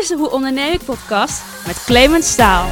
[0.00, 2.68] is de Hoe Onderneem ik podcast met Clemens Staal.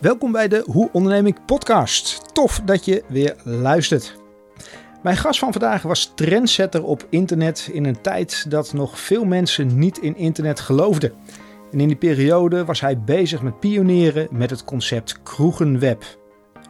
[0.00, 2.34] Welkom bij de Hoe Onderneem ik podcast.
[2.34, 4.16] Tof dat je weer luistert.
[5.02, 9.78] Mijn gast van vandaag was trendsetter op internet in een tijd dat nog veel mensen
[9.78, 11.12] niet in internet geloofden.
[11.72, 16.04] En in die periode was hij bezig met pionieren met het concept kroegenweb.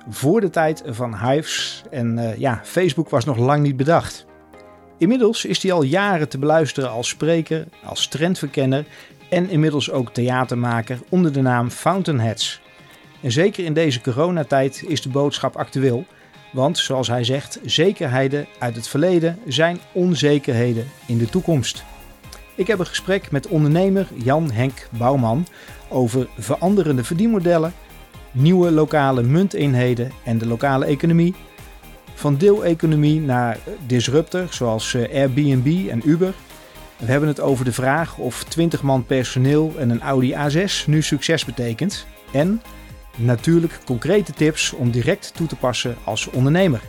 [0.08, 4.26] Voor de tijd van Hives en uh, ja, Facebook was nog lang niet bedacht.
[4.98, 8.84] Inmiddels is hij al jaren te beluisteren als spreker, als trendverkenner
[9.30, 12.60] en inmiddels ook theatermaker onder de naam Fountainheads.
[13.22, 16.04] En zeker in deze coronatijd is de boodschap actueel,
[16.52, 21.84] want zoals hij zegt, zekerheden uit het verleden zijn onzekerheden in de toekomst.
[22.54, 25.46] Ik heb een gesprek met ondernemer Jan Henk Bouwman
[25.88, 27.72] over veranderende verdienmodellen,
[28.36, 31.34] nieuwe lokale munteenheden en de lokale economie.
[32.14, 36.34] Van deeleconomie naar disruptor zoals eh, Airbnb en Uber.
[36.96, 41.02] We hebben het over de vraag of 20 man personeel en een Audi A6 nu
[41.02, 42.06] succes betekent.
[42.32, 42.62] En
[43.16, 46.80] natuurlijk concrete tips om direct toe te passen als ondernemer.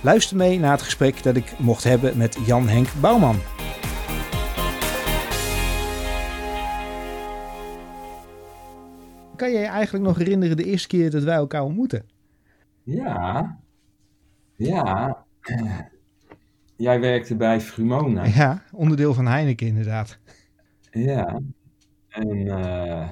[0.00, 3.40] Luister mee naar het gesprek dat ik mocht hebben met Jan Henk Bouwman.
[9.36, 12.06] Kan je je eigenlijk nog herinneren de eerste keer dat wij elkaar ontmoeten?
[12.82, 13.58] Ja,
[14.56, 15.24] ja.
[16.76, 18.24] Jij werkte bij Frumona.
[18.24, 20.18] Ja, onderdeel van Heineken inderdaad.
[20.90, 21.40] Ja,
[22.08, 23.08] en uh,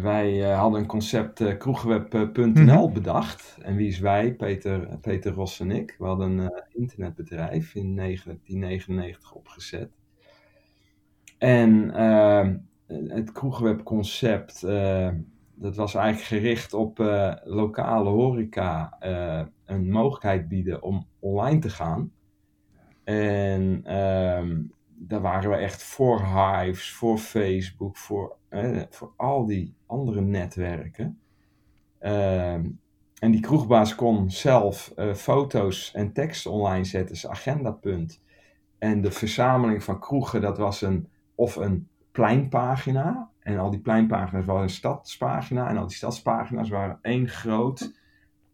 [0.00, 2.92] wij uh, hadden een concept uh, kroegweb.nl mm -hmm.
[2.92, 3.58] bedacht.
[3.62, 4.34] En wie is wij?
[4.34, 5.94] Peter, Peter Ros en ik.
[5.98, 9.90] We hadden een internetbedrijf in 1999 opgezet.
[11.38, 11.94] En
[12.86, 14.62] het kroegwebconcept
[15.54, 21.70] dat was eigenlijk gericht op uh, lokale horeca uh, een mogelijkheid bieden om online te
[21.70, 22.12] gaan.
[23.04, 29.74] En um, daar waren we echt voor Hives, voor Facebook, voor, uh, voor al die
[29.86, 31.18] andere netwerken.
[32.00, 32.80] Um,
[33.18, 38.22] en die kroegbaas kon zelf foto's en tekst online zetten, zijn agendapunt.
[38.78, 44.44] En de verzameling van kroegen, dat was een, of een pleinpagina, en al die pleinpagina's
[44.44, 45.68] waren een stadspagina.
[45.68, 47.92] En al die stadspagina's waren één groot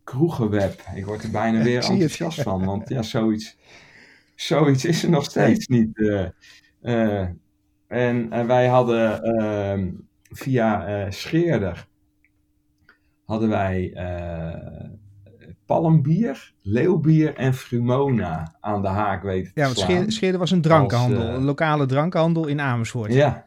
[0.05, 0.83] kroegenweb.
[0.95, 2.65] Ik word er bijna weer enthousiast van.
[2.65, 3.57] Want ja, zoiets,
[4.35, 5.99] zoiets is er nog steeds niet.
[5.99, 6.27] Uh,
[6.83, 7.21] uh,
[7.87, 9.93] en, en, wij hadden uh,
[10.31, 11.89] via Scheerder
[13.25, 13.93] hadden wij
[15.67, 21.37] palmbier, leeuwbier en frumona aan de haak weten Ja, want Scheerder, was een drankhandel, Als,
[21.37, 23.13] een lokale drankhandel in Amersfoort.
[23.13, 23.45] Ja,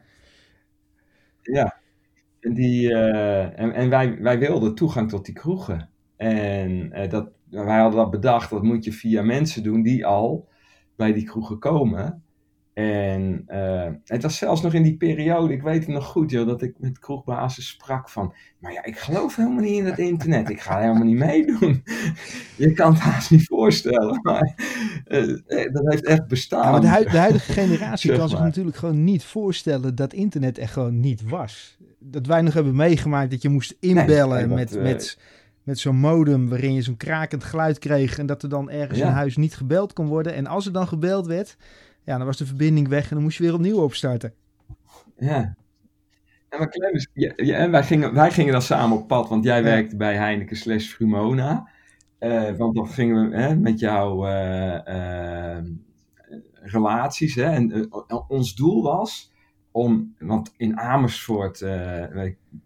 [2.52, 5.88] die, uh, en, en wij, wij wilden toegang tot die kroegen.
[6.16, 10.48] En uh, dat, wij hadden dat bedacht, dat moet je via mensen doen die al
[10.96, 12.23] bij die kroegen komen.
[12.74, 16.46] En uh, het was zelfs nog in die periode, ik weet het nog goed, joh,
[16.46, 20.50] dat ik met kroegbazen sprak van, maar ja, ik geloof helemaal niet in het internet,
[20.50, 21.82] ik ga helemaal niet meedoen.
[22.56, 24.54] Je kan het haast niet voorstellen, maar
[25.06, 25.26] uh,
[25.72, 26.62] dat heeft echt bestaan.
[26.62, 30.58] Ja, maar de, hu de, huidige generatie kan zich natuurlijk gewoon niet voorstellen dat internet
[30.58, 31.78] er gewoon niet was.
[31.98, 34.76] Dat wij nog hebben meegemaakt dat je moest inbellen nee, dat, met...
[34.76, 35.18] Uh, met
[35.64, 39.06] met zo'n modem waarin je zo'n krakend geluid kreeg en dat er dan ergens ja.
[39.06, 40.34] in huis niet gebeld kon worden.
[40.34, 41.56] En als er dan gebeld werd,
[42.04, 44.34] ja, dan was de verbinding weg en dan moest je weer opnieuw opstarten.
[45.18, 45.56] Ja.
[46.48, 49.44] En maar Clemens, ja, ja, en wij, gingen, wij gingen dan samen op pad, want
[49.44, 49.62] jij ja.
[49.62, 51.68] werkte bij Heineken slash Frumona.
[52.20, 55.58] Uh, want dan gingen we hè, met jouw uh, uh,
[56.52, 57.34] relaties.
[57.34, 57.92] Hè, en
[58.28, 59.32] ons doel was
[59.70, 61.58] om, want in Amersfoort,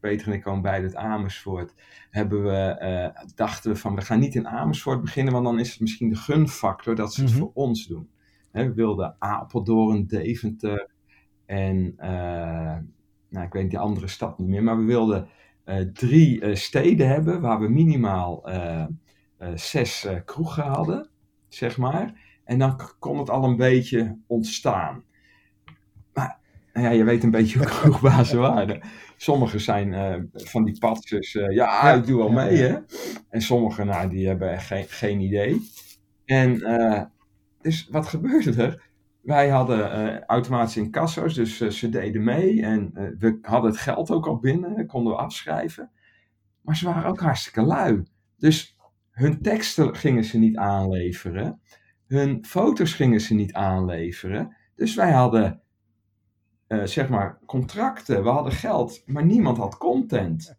[0.01, 1.75] Peter en ik komen beide uit Amersfoort,
[2.11, 5.81] hebben we, dachten we van we gaan niet in Amersfoort beginnen, want dan is het
[5.81, 7.45] misschien de gunfactor dat ze het mm -hmm.
[7.45, 8.09] voor ons doen.
[8.51, 10.89] We wilden Apeldoorn, Deventer
[11.47, 11.95] en
[13.31, 15.29] nou, ik weet die andere stad niet meer, maar we wilden
[15.93, 18.49] drie steden hebben waar we minimaal
[19.55, 21.09] zes kroegen hadden,
[21.49, 22.27] zeg maar.
[22.45, 25.05] En dan kon het al een beetje ontstaan.
[26.13, 26.39] Maar
[26.73, 28.81] nou ja, je weet een beetje hoe kroegbazen waren.
[29.17, 32.79] Sommige zijn uh, van die patsers, uh, ja, ik doe wel mee, hè.
[33.29, 35.61] En sommigen, nou, die hebben echt geen, geen idee.
[36.25, 37.03] En uh,
[37.61, 38.87] dus wat gebeurde er?
[39.21, 42.63] Wij hadden automatische incasso's, dus ze deden mee.
[42.63, 45.91] En we hadden het geld ook al binnen, konden we afschrijven.
[46.63, 48.03] Maar ze waren ook hartstikke lui.
[48.37, 48.77] Dus
[49.11, 51.61] hun teksten gingen ze niet aanleveren.
[52.07, 54.57] Hun foto's gingen ze niet aanleveren.
[54.75, 55.63] Dus wij hadden
[56.69, 60.59] uh, zeg maar, contracten, we hadden geld, maar niemand had content.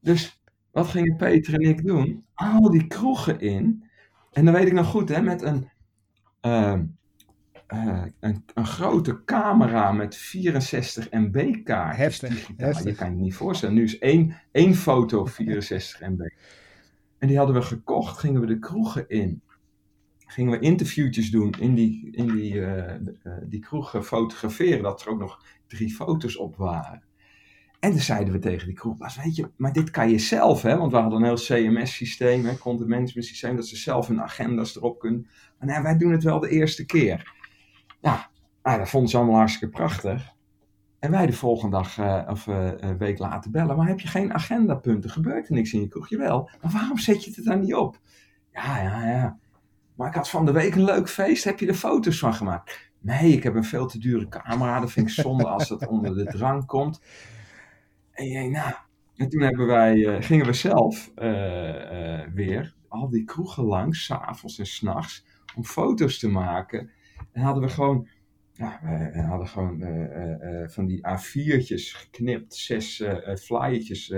[0.00, 2.24] Dus wat gingen Peter en ik doen?
[2.34, 3.84] Al die kroegen in
[4.32, 5.70] En dan weet ik nog goed, hè, met een,
[6.40, 6.84] ehm,
[7.68, 11.96] eh, een, een grote camera met 64 MB kaart.
[11.96, 12.84] Heftig, heftig.
[12.84, 13.74] Je kan je het niet voorstellen.
[13.74, 16.20] Nu is één, één foto 64 MB.
[17.18, 19.42] En die hadden we gekocht, gingen we de kroegen in.
[20.26, 23.00] Gingen we interviewtjes doen in die, in die, eh, eh,
[23.42, 27.02] die kroegen fotograferen, dat er ook nog drie foto's op waren.
[27.78, 30.76] En toen zeiden we tegen die kroegbaas, weet je, maar dit kan je zelf, hè?
[30.76, 34.76] Want we hadden een heel CMS-systeem, hè, content management systeem, dat ze zelf hun agenda's
[34.76, 35.26] erop kunnen.
[35.58, 37.32] Maar nee, wij doen het wel de eerste keer.
[38.00, 38.30] Ja,
[38.62, 40.36] nou, dat vonden ze allemaal hartstikke prachtig.
[40.98, 44.34] En wij de volgende dag uh, of een week later bellen, maar heb je geen
[44.34, 45.10] agendapunten?
[45.10, 46.08] Gebeurt er niks in je kroeg?
[46.08, 48.00] Jawel, maar waarom zet je het dan niet op?
[48.52, 49.38] Ja, ja, ja.
[49.94, 52.90] Maar ik had van de week een leuk feest, heb je er foto's van gemaakt?
[53.00, 56.14] Nee, ik heb een veel te dure camera, dat vind ik zonde als het onder
[56.14, 57.00] de drang komt.
[58.18, 58.74] En, nou,
[59.16, 61.10] en toen hebben wij, uh, gingen we zelf
[62.34, 65.24] weer al die kroegen langs, s'avonds en s'nachts,
[65.56, 66.90] om foto's te maken.
[67.32, 68.08] En hadden we gewoon
[68.52, 68.80] ja,
[69.12, 69.84] we hadden gewoon
[70.70, 73.04] van die A4'tjes geknipt, zes
[73.40, 74.12] flyertjes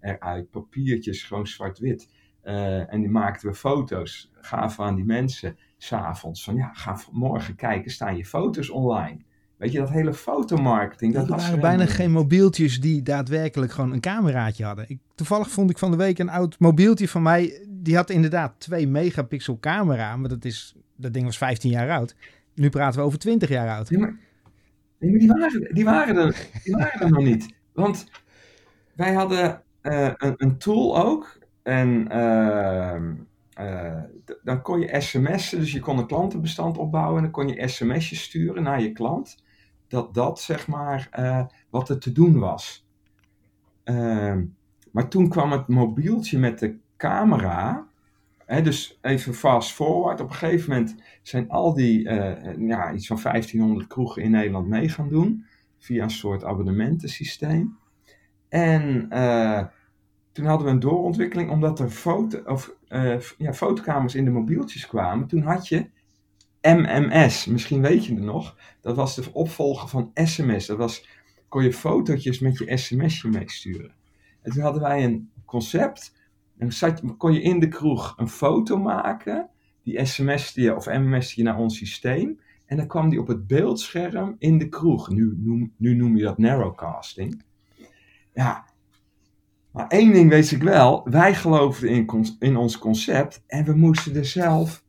[0.00, 2.08] eruit, papiertjes, gewoon zwart-wit.
[2.42, 6.44] en die maakten we foto's, gaven aan die mensen s'avonds.
[6.44, 9.24] Van ja, ga morgen kijken, staan je foto's online.
[9.56, 11.14] Weet je, dat hele fotomarketing.
[11.14, 14.84] Dat er waren bijna geen mobieltjes die daadwerkelijk gewoon een cameraatje hadden.
[14.88, 17.66] Ik, toevallig vond ik van de week een oud mobieltje van mij.
[17.68, 20.16] Die had inderdaad 2 megapixel camera.
[20.16, 22.14] Maar dat, is, dat ding was 15 jaar oud.
[22.54, 23.88] Nu praten we over 20 jaar oud.
[23.88, 24.16] Ja, maar,
[24.98, 27.54] die, waren, die, waren er, die waren er nog niet.
[27.72, 28.10] Want
[28.94, 31.38] wij hadden uh, een, een, tool ook.
[31.62, 33.00] En uh,
[33.60, 34.02] uh,
[34.42, 37.16] dan kon je sms'en, dus je kon een klantenbestand opbouwen.
[37.16, 39.44] En dan kon je sms'jes sturen naar je klant.
[39.88, 41.08] Dat dat zeg maar
[41.70, 42.86] wat er te doen was.
[43.84, 44.44] Ehm,
[44.92, 47.86] maar toen kwam het mobieltje met de camera
[48.46, 50.20] dus even fast forward.
[50.20, 54.68] Op een gegeven moment zijn al die, uh, ja, iets van 1500 kroegen in Nederland
[54.68, 55.44] mee gaan doen.
[55.78, 57.78] Via een soort abonnementensysteem.
[58.48, 59.64] En uh,
[60.32, 62.76] toen hadden we een doorontwikkeling, omdat er foto, of,
[63.38, 65.26] ja, fotokamers in de mobieltjes kwamen.
[65.26, 65.90] Toen had je
[66.62, 68.56] MMS, misschien weet je het nog.
[68.80, 70.66] Dat was de opvolger van SMS.
[70.66, 71.08] Dat was,
[71.48, 73.94] kon je fotootjes met je sms'je meesturen.
[74.42, 76.14] En toen hadden wij een concept
[76.58, 79.48] en zat, kon je in de kroeg een foto maken,
[79.82, 82.40] die sms je of mms je naar ons systeem.
[82.66, 85.10] En dan kwam die op het beeldscherm in de kroeg.
[85.10, 87.42] Nu, noem, nu noem je dat narrowcasting.
[88.34, 88.64] Ja,
[89.70, 91.08] maar één ding weet ik wel.
[91.10, 94.84] Wij geloofden in, in ons concept en we moesten er zelf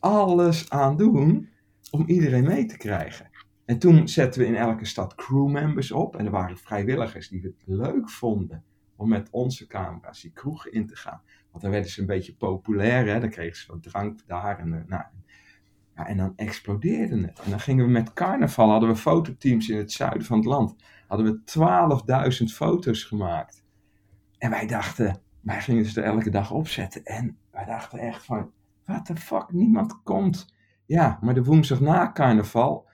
[0.00, 1.48] alles aan doen
[1.90, 3.30] om iedereen mee te krijgen.
[3.64, 6.16] En toen zetten we in elke stad crewmembers op.
[6.16, 8.64] En er waren vrijwilligers die het leuk vonden
[8.96, 11.20] om met onze camera's die kroegen in te gaan.
[11.50, 13.20] Want dan werden ze een beetje populair, hè?
[13.20, 14.58] dan kregen ze wat drank daar.
[14.58, 15.02] En, uh, nou,
[15.96, 17.40] ja, en dan explodeerde het.
[17.40, 20.74] En dan gingen we met carnaval, hadden we fototeams in het zuiden van het land.
[21.06, 23.64] Hadden we 12.000 foto's gemaakt.
[24.38, 27.04] En wij dachten, wij gingen ze er elke dag opzetten.
[27.04, 28.50] En wij dachten echt van,
[28.90, 30.54] what the fuck, niemand komt.
[30.86, 32.88] Ja, maar de woensdag na carnaval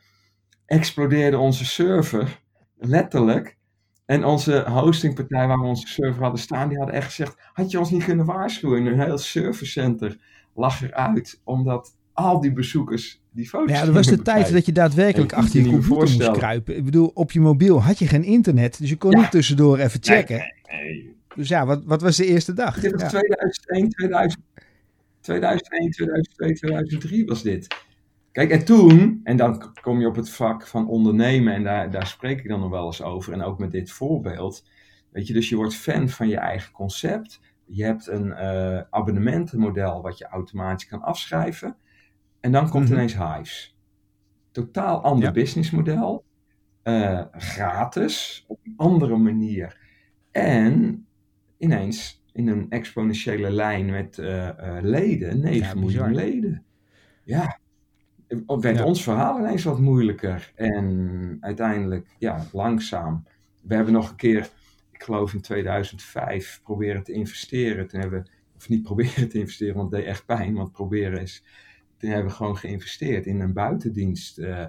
[0.67, 2.43] explodeerde onze server,
[2.77, 3.57] letterlijk.
[4.05, 7.79] En onze hostingpartij waar we onze server hadden staan, die hadden echt gezegd, had je
[7.79, 8.87] ons niet kunnen waarschuwen?
[8.87, 10.19] Een heel servercenter
[10.55, 14.73] lag eruit, omdat al die bezoekers die foto's Ja, dat was de tijd dat je
[14.73, 16.77] daadwerkelijk achter je computer moest kruipen.
[16.77, 20.03] Ik bedoel, op je mobiel had je geen internet, dus je kon niet tussendoor even
[20.03, 20.37] checken.
[20.37, 22.81] Nee, nee, Dus ja, wat, wat was de eerste dag?
[22.81, 23.09] Dit was ja.
[23.09, 24.43] 2001, 2000,
[25.27, 27.85] 2001, 2002, 2003 was dit.
[28.33, 32.07] Kijk, en toen, en dan kom je op het vak van ondernemen, en daar, daar
[32.07, 34.69] spreek ik dan nog wel eens over, en ook met dit voorbeeld.
[35.11, 37.41] Weet je, dus je wordt fan van je eigen concept.
[37.65, 41.77] Je hebt een uh, abonnementenmodel wat je automatisch kan afschrijven.
[42.41, 42.97] En dan komt -hmm.
[42.97, 43.77] ineens Hives.
[44.51, 45.33] Totaal ander ja.
[45.33, 46.25] businessmodel.
[46.85, 49.79] Uh, gratis, op een andere manier.
[50.31, 51.07] En
[51.59, 54.49] ineens in een exponentiële lijn met uh,
[54.81, 56.65] leden, 9 ja, miljoen leden.
[57.25, 57.59] Ja,
[58.47, 58.85] werd ja.
[58.85, 60.53] ons verhaal ineens wat moeilijker.
[60.55, 63.25] En uiteindelijk, ja, langzaam.
[63.63, 64.49] We hebben nog een keer,
[64.93, 67.89] ik geloof in 2005, proberen te investeren.
[67.89, 70.55] Toen hebben we, of niet proberen te investeren, want het deed echt pijn.
[70.55, 71.45] Want proberen is,
[71.97, 74.39] toen hebben we gewoon geïnvesteerd in een buitendienst.
[74.39, 74.67] Uh,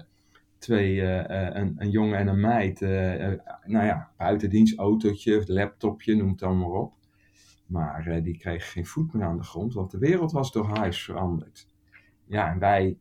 [0.58, 2.80] twee, uh, een, een, jongen en een meid.
[2.80, 2.88] Uh,
[3.64, 6.97] nou ja, buitendienst, autootje, laptopje, noem het dan maar op.
[7.68, 11.04] Maar die kregen geen voet meer aan de grond, want de wereld was door huis
[11.04, 11.68] veranderd.
[12.24, 12.98] Ja, en wij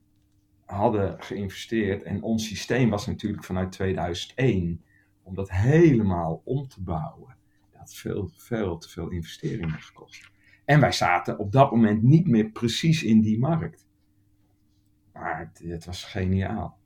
[0.66, 2.04] hadden geïnvesteerd.
[2.04, 4.82] En ons systeem was natuurlijk vanuit 2001
[5.24, 7.36] om dat helemaal om te bouwen.
[7.72, 10.32] Dat had veel, veel te veel investeringen gekost.
[10.66, 13.88] En wij zaten op dat moment niet meer precies in die markt.
[15.14, 16.78] Maar het, het was geniaal.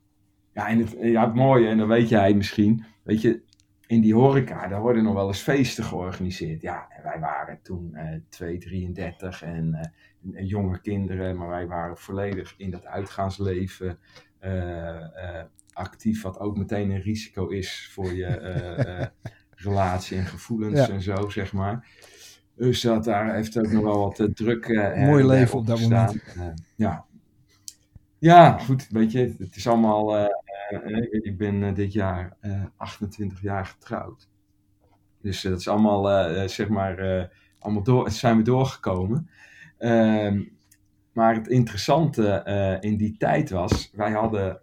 [0.54, 3.44] Ja, en het, ja, het mooie, en dan weet jij misschien, weet je,
[3.92, 6.62] in die horeca, daar worden nog wel eens feesten georganiseerd.
[6.62, 11.98] Ja, en wij waren toen uh, 2, 33 en uh, jonge kinderen, maar wij waren
[11.98, 14.00] volledig in dat uitgaansleven
[14.42, 15.42] uh,
[15.74, 19.12] actief, wat ook meteen een risico is voor je
[19.56, 20.90] relatie en gevoelens ja.
[20.90, 21.88] en zo, zeg maar.
[22.56, 24.68] Dus dat, daar heeft ook nog wel wat druk.
[24.96, 26.24] Mooi leven op dat moment.
[26.76, 27.06] ja.
[28.18, 30.30] ja, goed, weet je, het is allemaal
[31.10, 32.38] ik ben dit jaar
[32.78, 34.30] 28 jaar getrouwd.
[35.22, 36.04] Dus dat is allemaal,
[36.50, 39.30] zeg maar, allemaal door, zijn we doorgekomen.
[39.78, 40.44] Ehm,
[41.14, 44.62] maar het interessante in die tijd was, wij hadden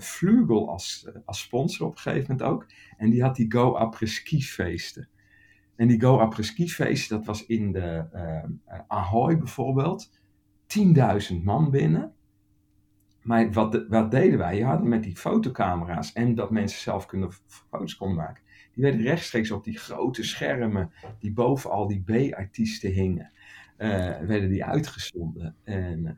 [0.00, 2.66] Flugel als, als sponsor op een gegeven moment ook.
[2.96, 5.08] En die had die Go Après Ski feesten.
[5.76, 8.04] En die Go Après Ski feesten, dat was in de
[8.86, 10.10] Ahoy bijvoorbeeld.
[10.66, 12.13] 10.000 man binnen.
[13.24, 14.56] Maar wat, wat deden wij?
[14.56, 18.42] Je hadden met die fotocamera's en dat mensen zelf kunnen foto's konden maken.
[18.74, 23.32] Die werden rechtstreeks op die grote schermen die boven al die B-artiesten hingen.
[23.78, 23.88] Uh,
[24.18, 25.54] werden die uitgezonden.
[25.64, 26.10] En, uh,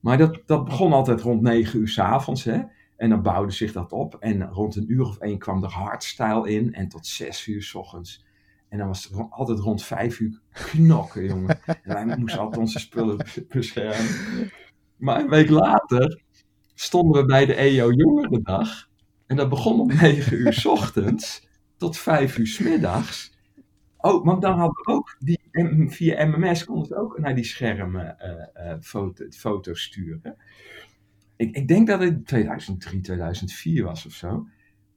[0.00, 2.44] maar dat, dat begon altijd rond 9 uur s avonds.
[2.44, 2.62] Hè?
[2.96, 4.16] En dan bouwde zich dat op.
[4.20, 6.74] En rond een uur of één kwam er hardstyle in.
[6.74, 8.24] En tot 6 uur s ochtends.
[8.68, 11.58] En dan was het altijd rond 5 uur knokken, jongen.
[11.82, 14.50] En wij moesten altijd onze spullen beschermen.
[14.96, 16.23] Maar een week later
[16.74, 18.88] stonden we bij de EO Jongerendag.
[19.26, 23.32] En dat begon om 9 uur s ochtends tot 5 uur middags.
[23.96, 25.40] Oh, want dan hadden we ook die,
[25.88, 30.36] via MMS konden we ook naar die schermen uh, uh, foto, foto's sturen.
[31.36, 34.48] Ik, ik, denk dat het 2003, 2004 was of zo.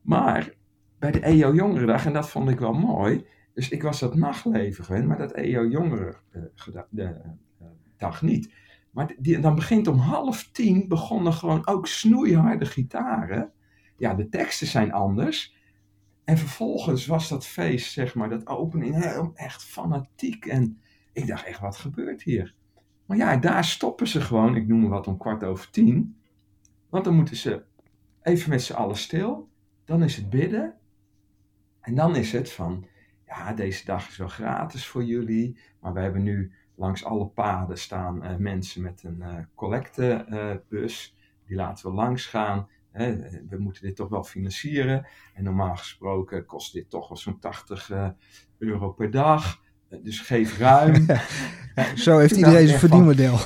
[0.02, 0.54] Maar
[1.00, 3.26] bij de EO Jongerendag, en dat vond ik wel mooi.
[3.54, 8.54] Dus ik was dat nachtleven gewend, maar dat EO Jongerendag niet.
[8.92, 13.52] Maar die, dan begint om half tien, begonnen gewoon ook snoeiharde gitaren.
[13.98, 15.56] Ja, de teksten zijn anders.
[16.24, 20.46] En vervolgens was dat feest, zeg maar, dat opening, heel, echt fanatiek.
[20.46, 20.82] En
[21.14, 22.56] ik dacht echt, wat gebeurt hier?
[23.06, 26.18] Maar ja, daar stoppen ze gewoon, ik noem wat, om kwart over tien.
[26.90, 27.64] Want dan moeten ze
[28.22, 29.50] even met z'n allen stil.
[29.86, 30.76] Dan is het bidden.
[31.82, 32.86] En dan is het van,
[33.26, 35.58] ja, deze dag is wel gratis voor jullie.
[35.80, 41.16] Maar we hebben nu langs alle paden staan uh, mensen met een uh, collectebus.
[41.48, 42.68] Die laten we langs gaan.
[43.50, 45.08] we moeten dit toch wel financieren.
[45.34, 48.10] En normaal gesproken kost dit toch wel zo'n 80 eh,
[48.58, 49.62] euro per dag.
[50.04, 51.06] dus geef ruim.
[51.96, 53.38] Zo heeft iedereen zijn verdienmodel.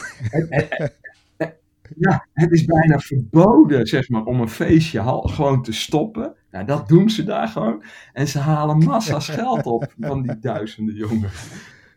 [1.98, 6.36] ja, het is bijna verboden, zeg maar, om een feestje gewoon te stoppen.
[6.52, 7.84] Nou, dat doen ze daar gewoon.
[8.14, 11.32] En ze halen massa's geld op van die duizenden jongeren.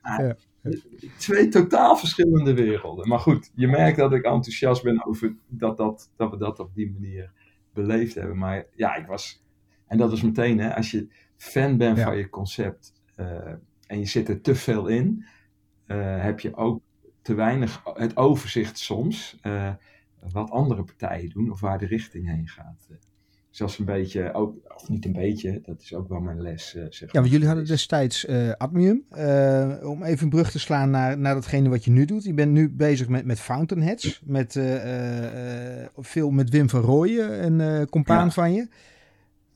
[0.02, 0.36] Ja.
[1.16, 3.08] Twee totaal verschillende werelden.
[3.08, 6.74] Maar goed, je merkt dat ik enthousiast ben over dat, dat, dat we dat op
[6.74, 7.32] die manier
[7.72, 8.38] beleefd hebben.
[8.38, 9.42] Maar ja, ik was.
[9.86, 12.04] En dat is meteen, hè, als je fan bent ja.
[12.04, 13.26] van je concept uh,
[13.86, 15.24] en je zit er te veel in,
[15.86, 16.82] uh, heb je ook
[17.22, 19.38] te weinig het overzicht soms.
[19.42, 19.72] Uh,
[20.32, 22.88] wat andere partijen doen of waar de richting heen gaat.
[23.54, 26.74] Zelfs een beetje, ook, of niet een beetje, dat is ook wel mijn les.
[26.74, 29.04] Uh, zeg ja, want jullie hadden destijds uh, Admium.
[29.18, 32.24] Uh, om even een brug te slaan naar, naar datgene wat je nu doet.
[32.24, 34.22] Je bent nu bezig met, met Fountainheads.
[34.24, 34.60] Met,
[35.96, 38.30] veel met Wim van Rooyen, een compaan ja.
[38.30, 38.68] van je.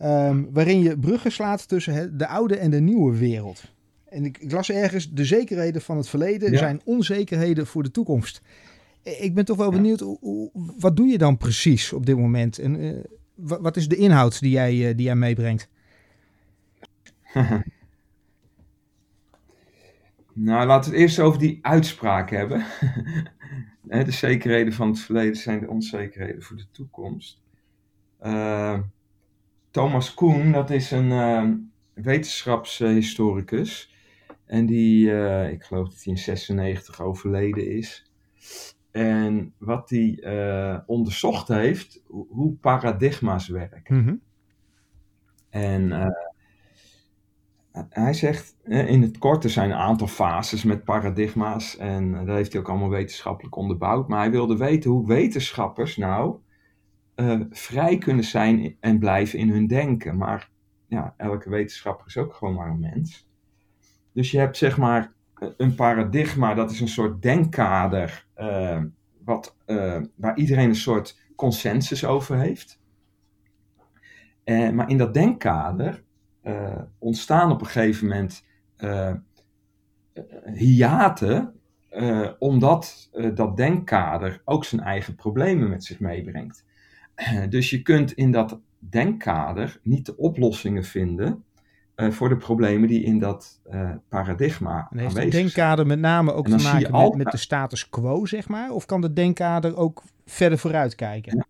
[0.02, 3.62] Um, waarin je bruggen slaat tussen de oude en de nieuwe wereld.
[4.08, 6.58] En ik, ik las ergens, de zekerheden van het verleden ja.
[6.58, 8.42] zijn onzekerheden voor de toekomst.
[9.02, 10.04] Ik ben toch wel benieuwd,
[10.78, 12.58] wat doe je dan precies op dit moment?
[12.58, 13.02] En
[13.38, 15.68] wat is de inhoud die jij, die jij meebrengt?
[20.32, 22.64] nou, laten we het eerst over die uitspraak hebben.
[23.82, 27.40] de zekerheden van het verleden zijn de onzekerheden voor de toekomst.
[28.22, 28.78] Uh,
[29.70, 31.50] Thomas Koen, dat is een uh,
[31.94, 33.96] wetenschapshistoricus.
[34.46, 35.10] En die,
[35.50, 38.10] ik geloof dat hij in 96 overleden is.
[38.98, 43.96] En wat hij uh, onderzocht heeft, hoe paradigma's werken.
[43.96, 44.20] Mm -hmm.
[45.50, 46.06] En uh,
[47.88, 51.76] hij zegt, in het kort, er zijn een aantal fases met paradigma's.
[51.76, 54.08] En dat heeft hij ook allemaal wetenschappelijk onderbouwd.
[54.08, 56.38] Maar hij wilde weten hoe wetenschappers nou
[57.16, 60.16] uh, vrij kunnen zijn en blijven in hun denken.
[60.16, 60.50] Maar
[60.86, 63.28] ja, elke wetenschapper is ook gewoon maar een mens.
[64.12, 65.12] Dus je hebt zeg maar
[65.56, 68.82] een paradigma, dat is een soort denkkader uh,
[69.24, 72.80] wat, uh, waar iedereen een soort consensus over heeft.
[74.72, 76.02] Maar in dat denkkader
[76.98, 78.44] ontstaan op een gegeven moment
[80.54, 81.54] hiaten,
[82.38, 86.64] omdat dat denkkader ook zijn eigen problemen met zich meebrengt.
[87.48, 91.44] dus je kunt in dat denkkader niet de oplossingen vinden
[91.98, 96.32] uh, voor de problemen die in dat uh, paradigma en heeft het denkkader met name
[96.32, 98.70] ook te maken met, met, de status quo, zeg maar?
[98.70, 101.36] Of kan de denkkader ook verder vooruit kijken?
[101.36, 101.46] Ja.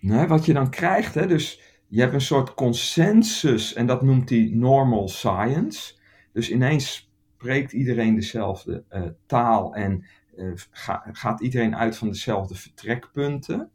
[0.00, 4.30] Nee, wat je dan krijgt, hè, dus je hebt een soort consensus en dat noemt
[4.30, 5.94] hij normal science.
[6.32, 10.04] Dus ineens spreekt iedereen dezelfde uh, taal en
[10.70, 13.70] ga, gaat iedereen uit van dezelfde vertrekpunten.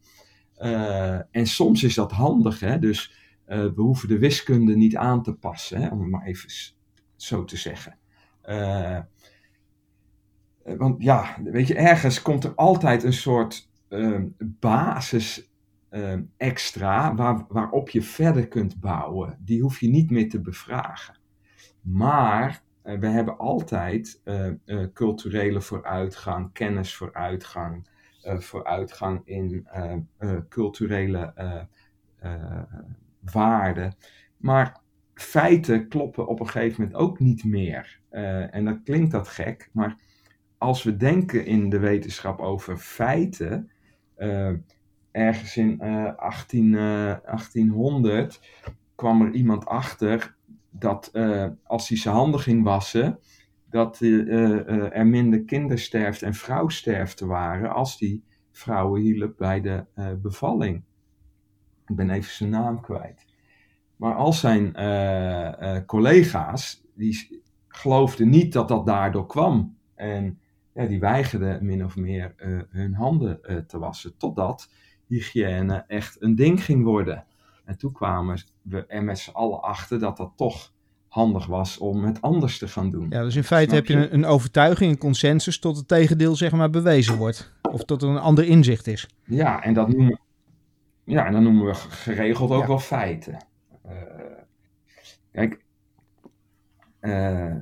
[1.32, 3.14] en soms is dat handig, hè, dus
[3.50, 6.50] we hoeven de wiskunde niet aan te passen, hè, om het maar even
[7.16, 7.98] zo te zeggen.
[8.50, 9.00] Uh,
[10.64, 15.52] want ja, weet je, ergens komt er altijd een soort uh, basis
[15.90, 19.38] ehm, extra waar, waarop je verder kunt bouwen.
[19.40, 21.18] Die hoef je niet meer te bevragen.
[21.82, 24.22] Maar we hebben altijd
[24.94, 27.88] culturele vooruitgang, kennisvooruitgang,
[28.22, 29.68] vooruitgang in
[30.50, 31.34] culturele
[33.22, 33.96] waarden.
[34.38, 34.82] Maar
[35.14, 38.00] feiten kloppen op een gegeven moment ook niet meer.
[38.12, 39.96] Uh, en dan klinkt dat gek, maar
[40.58, 43.72] als we denken in de wetenschap over feiten,
[44.18, 44.52] uh,
[45.12, 48.40] ergens in uh, 18, 1800
[48.96, 50.36] kwam er iemand achter
[50.72, 53.20] dat eh, als hij zijn handen ging wassen,
[53.70, 59.86] dat er minder kindersterfte en vrouwsterfte waren als die vrouwen hielp bij de
[60.22, 60.84] bevalling.
[61.90, 63.26] Ik ben even zijn naam kwijt.
[63.96, 69.78] Maar al zijn uh, uh, collega's, die geloofden niet dat dat daardoor kwam.
[69.96, 70.40] En
[70.74, 74.18] ja, die weigerden min of meer uh, hun handen te wassen.
[74.18, 74.70] Totdat
[75.08, 77.26] hygiëne echt een ding ging worden.
[77.66, 80.74] En toen kwamen we er met z'n allen achter dat dat toch
[81.08, 83.08] handig was om het anders te gaan doen.
[83.10, 86.52] Ja, dus in feite heb je een, een, overtuiging, een consensus, tot het tegendeel zeg
[86.52, 87.54] maar bewezen wordt.
[87.72, 89.08] Of tot er een ander inzicht is.
[89.24, 90.20] Ja, en dat noemen,
[91.10, 93.46] ja, en dan noemen we geregeld ook wel feiten.
[93.86, 93.94] Uh,
[95.32, 95.64] kijk,
[97.02, 97.56] uh,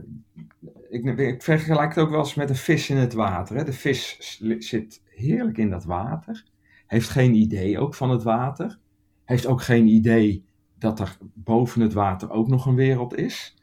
[0.90, 3.56] ik, ik, vergelijk het ook wel eens met een vis in het water.
[3.56, 3.64] Hè.
[3.64, 6.46] De vis zit heerlijk in dat water,
[6.88, 8.80] heeft geen idee ook van het water,
[9.26, 10.46] heeft ook geen idee
[10.80, 13.56] dat er boven het water ook nog een wereld is.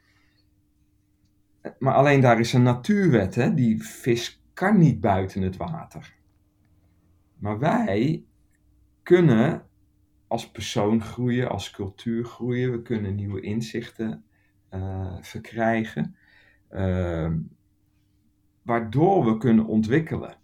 [1.79, 3.55] Maar alleen daar is een natuurwet, hè?
[3.55, 6.15] die vis kan niet buiten het water.
[7.39, 8.25] Maar wij
[9.03, 9.63] kunnen
[10.35, 12.71] als persoon groeien, als cultuur groeien.
[12.71, 14.25] We kunnen nieuwe inzichten
[14.71, 16.17] uh, verkrijgen.
[16.71, 17.33] Uh,
[18.63, 20.37] waardoor we kunnen ontwikkelen.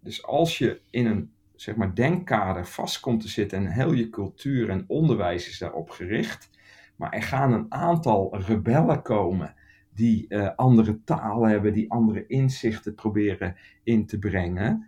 [0.00, 4.10] Dus als je in een zeg maar, denkkader vast komt te zitten en heel je
[4.10, 6.50] cultuur en onderwijs is daarop gericht.
[6.96, 9.54] Maar er gaan een aantal rebellen komen
[9.94, 14.86] die uh, andere talen hebben, die andere inzichten proberen in te brengen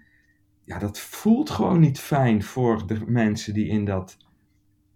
[0.64, 4.16] ja, dat voelt gewoon niet fijn voor de mensen die in dat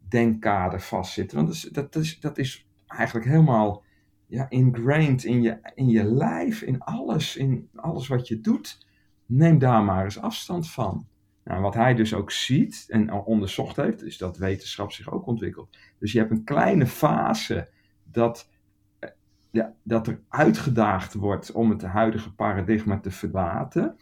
[0.09, 1.37] denkkader vastzitten.
[1.37, 3.83] Want dat is, dat is, dat is eigenlijk helemaal
[4.27, 8.87] ja, ingrained in je, in je lijf, in alles, in alles wat je doet.
[9.27, 11.07] Neem daar maar eens afstand van.
[11.45, 15.77] Nou, wat hij dus ook ziet en onderzocht heeft, is dat wetenschap zich ook ontwikkelt.
[15.99, 17.69] Dus je hebt een kleine fase
[18.05, 18.51] dat,
[18.99, 19.11] eh,
[19.51, 23.97] ja, dat er uitgedaagd wordt om het huidige paradigma te verlaten.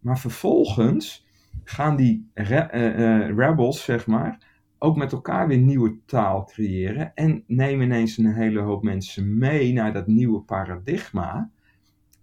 [0.00, 1.26] Maar vervolgens
[1.64, 4.46] gaan die re uh, rebels, zeg maar,
[4.78, 7.14] ook met elkaar weer nieuwe taal creëren.
[7.14, 11.50] En nemen ineens een hele hoop mensen mee naar dat nieuwe paradigma.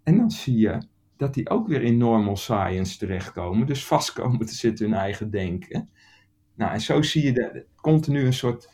[0.04, 0.78] En dan zie je
[1.18, 3.68] dat die ook weer in normal science terechtkomen.
[3.68, 5.90] Dus vastkomen te zitten in hun eigen denken.
[6.56, 8.70] Nou, en zo zie je de, continu een soort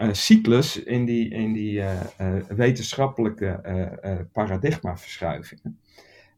[0.00, 5.78] uh, cyclus in die, in die uh, uh, wetenschappelijke paradigmaverschuivingen.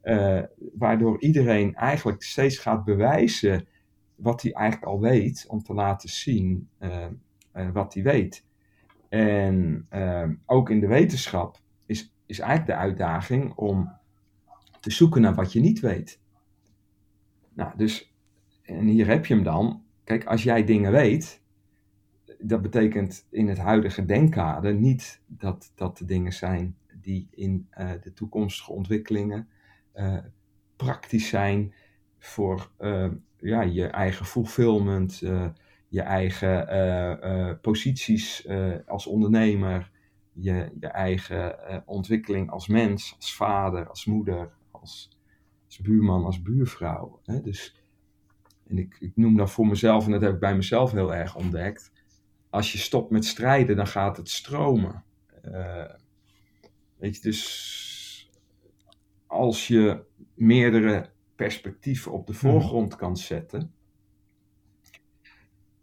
[0.03, 0.43] Uh,
[0.79, 3.67] waardoor iedereen eigenlijk steeds gaat bewijzen
[4.15, 7.07] wat hij eigenlijk al weet, om te laten zien uh,
[7.57, 8.45] uh, wat hij weet.
[9.09, 9.87] En
[10.47, 13.93] ook in de wetenschap is, is eigenlijk de uitdaging om
[14.81, 16.21] te zoeken naar wat je niet weet.
[17.55, 18.15] Nou, dus,
[18.63, 19.83] en hier heb je hem dan.
[20.05, 21.43] Kijk, als jij dingen weet,
[22.39, 27.69] dat betekent in het huidige denkkader niet dat dat de dingen zijn die in
[28.03, 29.49] de toekomstige ontwikkelingen
[30.77, 31.75] praktisch zijn
[32.19, 35.49] voor uh, ja, je eigen fulfillment, uh,
[35.89, 38.49] je eigen posities
[38.87, 39.91] als ondernemer,
[40.33, 45.19] je, je eigen ontwikkeling als mens, als vader, als moeder, als,
[45.67, 47.21] als buurman, als buurvrouw.
[47.25, 47.41] Hè?
[47.41, 47.83] Dus,
[48.67, 51.37] en ik, ik noem dat voor mezelf, en dat heb ik bij mezelf heel erg
[51.37, 51.93] ontdekt.
[52.51, 55.05] Als je stopt met strijden, dan gaat het stromen.
[56.97, 57.90] weet je, dus
[59.41, 60.03] als je
[60.35, 62.41] meerdere perspectieven op de Mhm.
[62.41, 63.73] voorgrond kan zetten,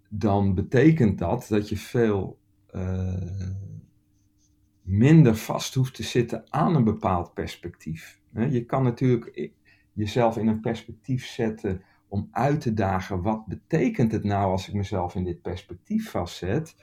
[0.09, 3.49] dan betekent dat dat je veel eh,
[4.81, 8.21] minder vast hoeft te zitten aan een bepaald perspectief.
[8.49, 9.51] Je kan natuurlijk
[9.93, 14.73] jezelf in een perspectief zetten om uit te dagen wat betekent het nou als ik
[14.73, 16.75] mezelf in dit perspectief vastzet.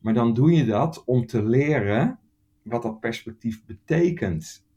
[0.00, 2.18] Maar dan doe je dat om te leren
[2.62, 4.68] wat dat perspectief betekent.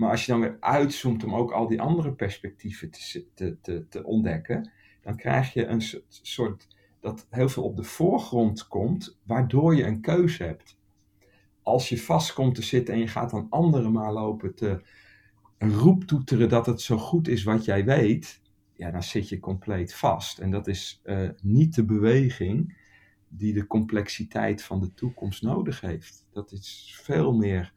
[0.00, 3.88] Maar als je dan weer uitzoomt om ook al die andere perspectieven te, te, te,
[3.88, 4.70] te ontdekken,
[5.02, 6.68] dan krijg je een soort, soort
[7.00, 10.78] dat heel veel op de voorgrond komt, waardoor je een keuze hebt.
[11.62, 14.82] Als je vast komt te zitten en je gaat dan anderen maar lopen te
[15.58, 18.40] roeptoeteren dat het zo goed is wat jij weet,
[18.72, 20.38] ja, dan zit je compleet vast.
[20.38, 22.76] En dat is eh, niet de beweging
[23.28, 26.26] die de complexiteit van de toekomst nodig heeft.
[26.32, 27.72] Dat is veel meer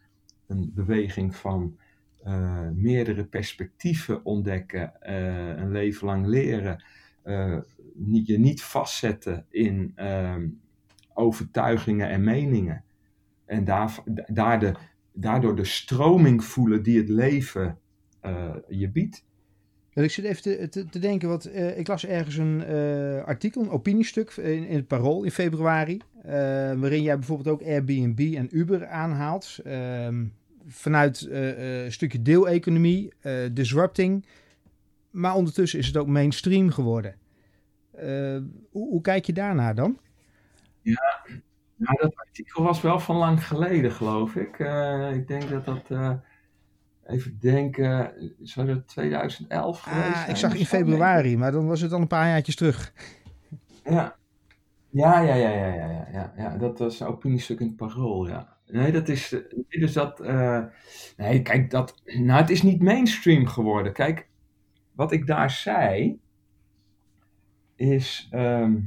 [0.47, 1.77] een beweging van
[2.23, 6.83] eh, meerdere perspectieven ontdekken, eh, een leven lang leren,
[7.21, 7.57] eh,
[7.93, 10.47] niet, je niet vastzetten in ehm,
[11.13, 12.83] overtuigingen en meningen.
[13.45, 14.73] En daar, daar de,
[15.13, 17.77] daardoor de stroming voelen die het leven
[18.67, 19.25] je biedt.
[19.93, 22.65] Wel, ik zit even te, te, denken, eh, ik las ergens een
[23.25, 26.01] artikel, een opiniestuk in, in het Parool in februari,
[26.75, 29.59] waarin jij bijvoorbeeld ook Airbnb en Uber aanhaalt.
[29.63, 30.25] Ehm,
[30.67, 34.25] vanuit eh, eh, een stukje deeleconomie, eh, disrupting,
[35.11, 37.15] maar ondertussen is het ook mainstream geworden.
[38.71, 39.99] Hoe, hoe kijk je daarnaar dan?
[41.75, 44.59] Nou, dat artikel was wel van lang geleden, geloof ik.
[45.13, 46.17] Ik denk dat dat,
[47.05, 50.29] even denken, zou dat 2011 geweest Ah, zijn?
[50.29, 52.93] ik zag in februari, maar dan was het al een paar jaartjes terug.
[53.83, 54.15] Ja.
[54.89, 56.57] Ja, ja, ja, ja, ja, ja, ja, ja.
[56.57, 58.52] Dat was een opiniestuk in het Parool, ja.
[58.65, 60.63] Nee, dat is, eh, dus dat, eh,
[61.17, 63.93] nee, kijk, dat, nou, het is niet mainstream geworden.
[63.93, 64.29] Kijk,
[64.91, 66.19] wat ik daar zei,
[67.75, 68.79] is, ehm,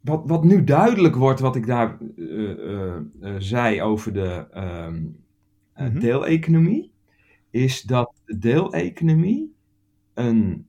[0.00, 1.98] wat, wat nu duidelijk wordt, wat ik daar
[3.20, 4.92] eh, zei over de eh,
[5.76, 5.98] Mhm.
[5.98, 6.92] deeleconomie,
[7.50, 9.54] is dat de deeleconomie
[10.14, 10.66] een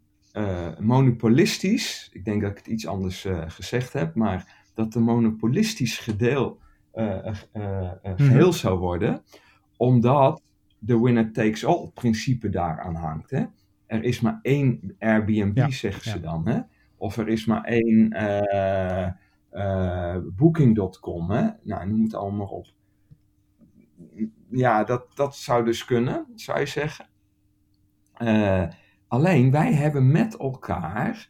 [0.79, 6.59] monopolistisch, ik denk dat ik het iets anders gezegd heb, maar dat een monopolistisch gedeel,
[6.91, 9.21] eh, eh, eh, eh, geheel zou worden,
[9.77, 10.41] omdat
[10.79, 13.29] de winner takes all principe daaraan hangt.
[13.29, 13.45] Hè?
[13.85, 16.23] Er is maar één Airbnb, Ja, zeggen ze ja.
[16.23, 16.47] dan.
[16.47, 16.59] Hè?
[16.97, 18.09] Of er is maar één
[20.35, 21.31] Booking.com.
[21.31, 21.49] Hè?
[21.63, 22.67] Nou, noem het allemaal op.
[24.49, 27.05] Ja, dat, dat zou dus kunnen, zou je zeggen.
[29.07, 31.29] Alleen wij hebben met elkaar,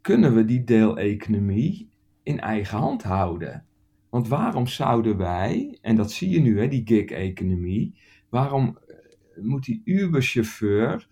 [0.00, 1.90] kunnen we die deeleconomie
[2.28, 3.64] in eigen hand houden.
[4.08, 8.96] Want waarom zouden wij, en dat zie je nu, hè, die gig-economie, waarom eh,
[9.42, 11.08] moet die Uber-chauffeur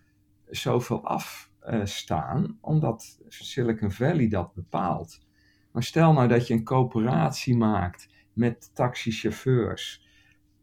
[0.46, 2.58] zoveel afstaan?
[2.60, 5.26] Omdat Silicon Valley dat bepaalt.
[5.72, 10.06] Maar stel nou dat je een coöperatie maakt met taxichauffeurs,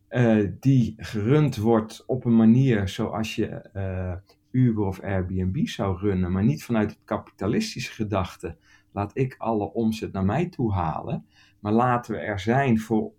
[0.07, 4.13] eh, die gerund wordt op een manier zoals je eh,
[4.51, 8.57] Uber of Airbnb zou runnen, maar niet vanuit het kapitalistische gedachte.
[8.93, 11.25] Laat ik alle omzet naar mij toe halen,
[11.59, 13.11] maar laten we er zijn voor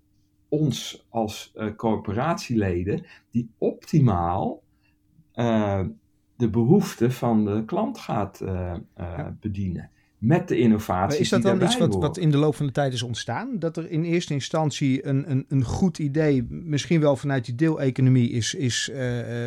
[0.49, 4.63] ons als eh, coöperatieleden die optimaal
[5.33, 5.81] eh,
[6.37, 8.75] de behoeften van de klant gaat eh,
[9.41, 9.91] bedienen.
[10.19, 12.67] Met de innovaties Maar is dat die dan iets wat, wat in de loop van
[12.67, 13.59] de tijd is ontstaan?
[13.59, 18.31] Dat er in eerste instantie een, een, een goed idee, misschien wel vanuit die deeleconomie,
[18.31, 18.91] is, is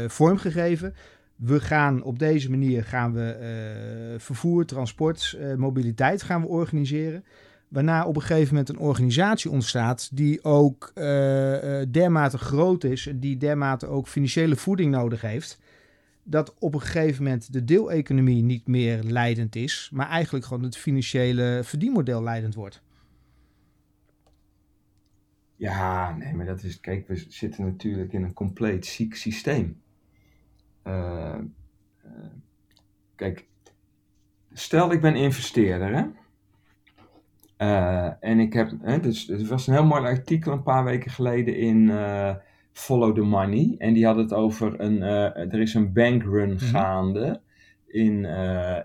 [0.07, 0.93] vormgegeven.
[1.38, 7.23] We gaan op deze manier gaan we eh, vervoer, transport, eh, mobiliteit gaan we organiseren.
[7.67, 11.04] Waarna op een gegeven moment een organisatie ontstaat die ook eh,
[11.91, 15.60] dermate groot is, die dermate ook financiële voeding nodig heeft
[16.30, 20.78] dat op een gegeven moment de deeleconomie niet meer leidend is, maar eigenlijk gewoon het
[20.78, 22.82] financiële verdienmodel leidend wordt.
[25.56, 26.80] Ja, nee, maar dat is.
[26.80, 29.82] Kijk, we zitten natuurlijk in een compleet ziek systeem.
[30.88, 32.12] Eh, eh,
[33.15, 33.47] kijk,
[34.52, 36.06] stel ik ben investeerder, hè?
[37.58, 38.71] Eh, en ik heb.
[38.82, 41.91] Hè, dus, er was een heel mooi artikel een paar weken geleden in
[42.71, 43.76] Follow the Money.
[43.78, 45.02] En die had het over een.
[45.02, 47.41] er is een bankrun gaande
[47.88, 48.26] in,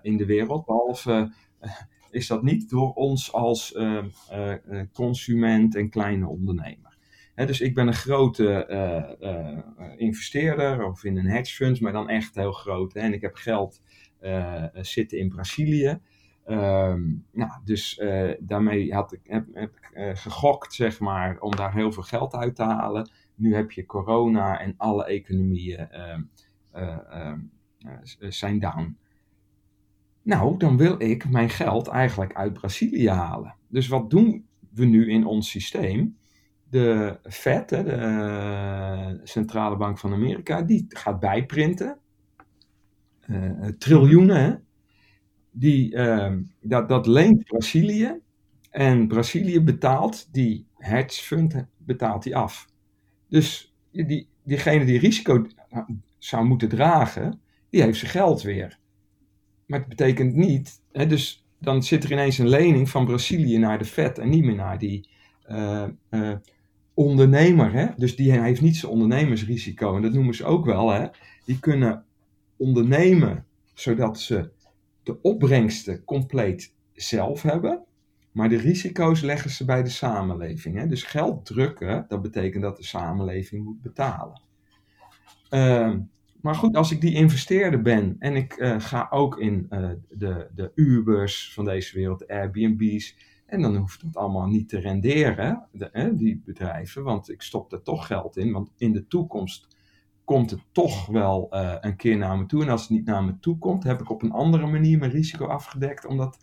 [0.01, 0.65] in de wereld.
[0.65, 1.71] Behalve eh,
[2.11, 3.77] is dat niet door ons als
[4.93, 6.92] consument en kleine ondernemer.
[7.35, 9.63] Dus ik ben een grote eh, eh,
[9.97, 12.93] investeerder of in een hedge fund, maar dan echt heel groot.
[12.93, 13.81] En ik heb geld
[14.19, 15.99] eh, zitten in Brazilië.
[16.45, 18.01] Ehm, nou, dus
[18.39, 22.55] daarmee had ik, heb, heb ik gegokt, zeg maar, om daar heel veel geld uit
[22.55, 23.09] te halen.
[23.35, 26.21] nu heb je corona en alle economieën ehm,
[26.71, 27.39] ehm,
[28.19, 28.97] zijn down.
[30.21, 33.55] Nou, dan wil ik mijn geld eigenlijk uit Brazilië halen.
[33.67, 36.17] Dus wat doen we nu in ons systeem?
[36.73, 41.97] De Fed, de Centrale Bank van Amerika, die gaat bijprinten.
[43.27, 44.63] Uh, triljoenen,
[45.51, 48.19] Die, uh, dat, dat leent Brazilië.
[48.69, 52.67] En Brazilië betaalt die hedge fund betaalt die af.
[53.29, 55.45] Dus die, diegene die risico
[56.17, 58.79] zou moeten dragen, die heeft zijn geld weer.
[59.65, 63.77] Maar het betekent niet, hè, dus dan zit er ineens een lening van Brazilië naar
[63.77, 65.09] de Fed en niet meer naar die
[66.93, 67.73] ondernemer.
[67.73, 67.87] Hè?
[67.97, 69.95] Dus die heeft niet zijn ondernemersrisico.
[69.95, 70.91] En dat noemen ze ook wel.
[70.91, 71.07] Hè?
[71.45, 72.05] Die kunnen
[72.57, 74.49] ondernemen zodat ze
[75.03, 77.83] de opbrengsten compleet zelf hebben.
[78.31, 80.77] Maar de risico's leggen ze bij de samenleving.
[80.77, 80.87] Hè?
[80.87, 84.41] Dus geld drukken, dat betekent dat de samenleving moet betalen.
[85.49, 85.95] Uh,
[86.41, 90.47] maar goed, als ik die investeerder ben en ik uh, ga ook in uh, de,
[90.55, 93.15] de Ubers van deze wereld, de Airbnb's,
[93.53, 97.81] en dan hoeft dat allemaal niet te renderen, de, die bedrijven, want ik stop er
[97.81, 99.67] toch geld in, want in de toekomst
[100.23, 102.61] komt het toch wel uh, een keer naar me toe.
[102.61, 105.11] En als het niet naar me toe komt, heb ik op een andere manier mijn
[105.11, 106.37] risico afgedekt, omdat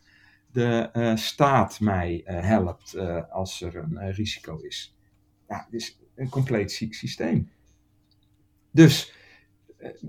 [0.53, 2.99] de staat mij helpt
[3.31, 4.97] als er een risico is.
[5.49, 7.51] Ja, het is een compleet ziek systeem.
[8.71, 9.15] Dus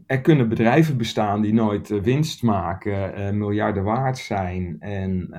[0.06, 5.30] er kunnen bedrijven bestaan die nooit winst maken, miljarden waard zijn en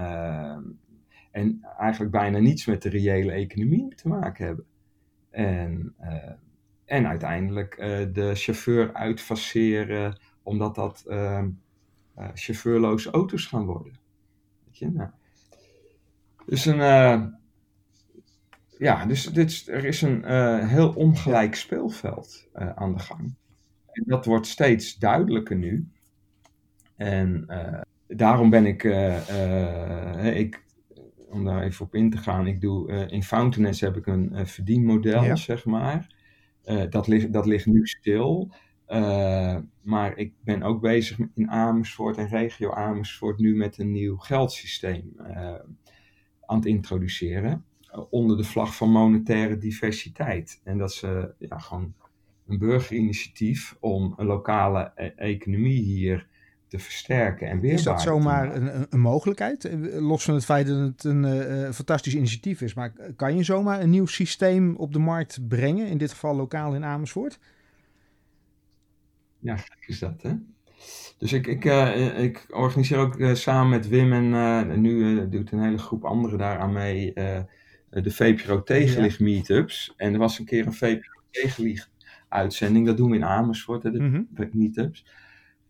[1.32, 4.64] en eigenlijk bijna niets met de reële economie te maken hebben.
[5.30, 6.32] En, uh,
[6.84, 11.44] en uiteindelijk uh, de chauffeur uitfaceren, omdat dat uh,
[12.34, 13.92] chauffeurloze auto's gaan worden.
[14.64, 15.10] Weet je, nou.
[16.46, 17.36] Dus een,
[18.78, 20.24] ja, dus dit, er is een
[20.68, 23.34] heel ongelijk speelveld aan de gang.
[23.92, 25.88] En dat wordt steeds duidelijker nu.
[26.96, 27.46] En
[28.06, 28.82] daarom ben ik,
[30.34, 30.62] ik
[31.32, 32.46] om daar even op in te gaan.
[32.46, 36.14] Ik doe, uh, in Fountainess heb ik een uh, verdienmodel, zeg maar.
[36.64, 38.52] Uh, dat, ligt, dat ligt nu stil.
[39.82, 45.12] maar ik ben ook bezig in Amersfoort en regio Amersfoort nu met een nieuw geldsysteem
[46.46, 47.64] aan het introduceren.
[48.10, 50.60] onder de vlag van monetaire diversiteit.
[50.64, 51.00] En dat is
[51.38, 51.94] ja, gewoon
[52.46, 56.26] een burgerinitiatief om een lokale e economie hier
[56.72, 57.72] te versterken en weer.
[57.72, 59.64] Is dat zomaar een, een, mogelijkheid?
[59.64, 62.74] Eh, los van het feit dat het een uh, fantastisch initiatief is.
[62.74, 65.86] Maar kan je zomaar een nieuw systeem op de markt brengen?
[65.86, 67.38] In dit geval lokaal in Amersfoort?
[69.38, 70.32] Ja, gek is dat, hè?
[71.18, 75.62] Dus ik, ik, uh, ik organiseer ook uh, samen met Wim en nu doet een
[75.62, 77.12] hele groep anderen daaraan mee
[77.90, 79.24] de VPRO tegenlicht ja.
[79.24, 79.94] meetups.
[79.96, 81.90] En er was een keer een VPRO tegenlicht
[82.28, 82.86] uitzending.
[82.86, 84.48] Dat doen we in Amersfoort, hè, de mm -hmm.
[84.52, 85.04] meetups.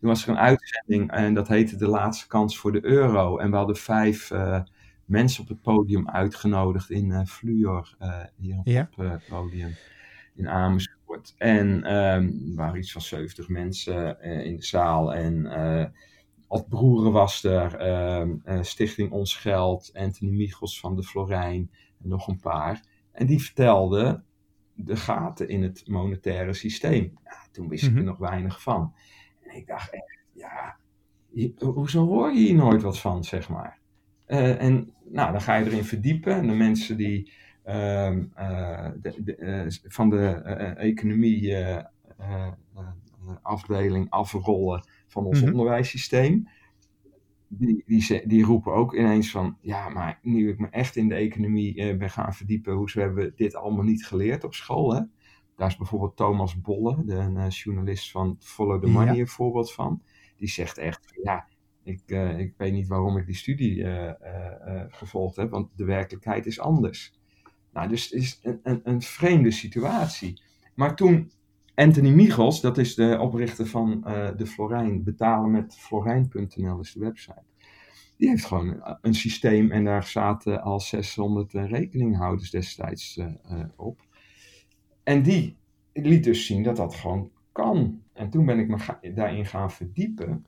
[0.03, 3.39] Toen was er een uitzending en dat heette De Laatste Kans voor de Euro.
[3.39, 4.63] En we hadden vijf uh,
[5.05, 8.89] mensen op het podium uitgenodigd in uh, Fluor, uh, hier op ja.
[8.97, 9.75] het podium
[10.35, 11.35] in Amersfoort.
[11.39, 15.15] En um, er waren iets van 70 mensen in de zaal.
[15.15, 15.47] En
[16.49, 21.71] Ad Broeren was er, ehm, Stichting Ons Geld, Anthony Michels van de Florijn
[22.03, 22.85] en nog een paar.
[23.13, 24.25] En die vertelden
[24.75, 27.19] de gaten in het monetaire systeem.
[27.25, 27.99] Ja, toen wist mm -hmm.
[27.99, 28.95] ik er nog weinig van.
[29.53, 30.77] En ik dacht echt, ja,
[31.59, 33.79] hoezo hoor je hier nooit wat van, zeg maar.
[34.27, 36.35] Uh, en nou, dan ga je erin verdiepen.
[36.35, 37.33] En de mensen die
[37.67, 38.17] uh,
[39.01, 40.27] de, de, eh, van de
[40.77, 41.57] economie
[43.43, 45.53] afdeling afrollen van ons mm -hmm.
[45.53, 46.49] onderwijssysteem.
[47.49, 51.15] Die, die, die, roepen ook ineens van, ja, maar nu ik me echt in de
[51.15, 55.01] economie ben gaan verdiepen, hoezo hebben we dit allemaal niet geleerd op school, hè?
[55.57, 59.21] Daar is bijvoorbeeld Thomas Bolle, de uh, journalist van Follow the Money, ja.
[59.21, 60.03] een voorbeeld van.
[60.37, 61.47] Die zegt echt, ja,
[61.83, 64.13] ik, uh, ik weet niet waarom ik die studie uh,
[64.89, 67.21] gevolgd heb, want de werkelijkheid is anders.
[67.73, 70.43] Nou, dus het is een, een, een vreemde situatie.
[70.75, 71.33] Maar toen
[71.75, 74.01] Anthony Michels, dat is de oprichter van
[74.37, 77.43] de Florijn, betalen met florijn.nl is de website.
[78.17, 83.21] Die heeft gewoon een systeem en daar zaten al 600 rekeninghouders destijds
[83.77, 84.01] op.
[85.03, 85.57] En die
[85.93, 88.03] liet dus zien dat dat gewoon kan.
[88.13, 90.47] En toen ben ik me ga daarin gaan verdiepen.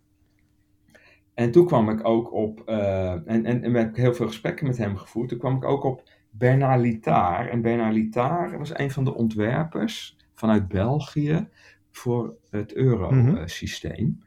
[1.34, 4.66] En toen kwam ik ook op, uh, en, en, en heb ik heel veel gesprekken
[4.66, 5.28] met hem gevoerd.
[5.28, 7.48] Toen kwam ik ook op Bernard Litaar.
[7.48, 11.48] En Bernard Litaar was een van de ontwerpers vanuit België
[11.90, 14.04] voor het eurosysteem.
[14.04, 14.22] Mm -hmm.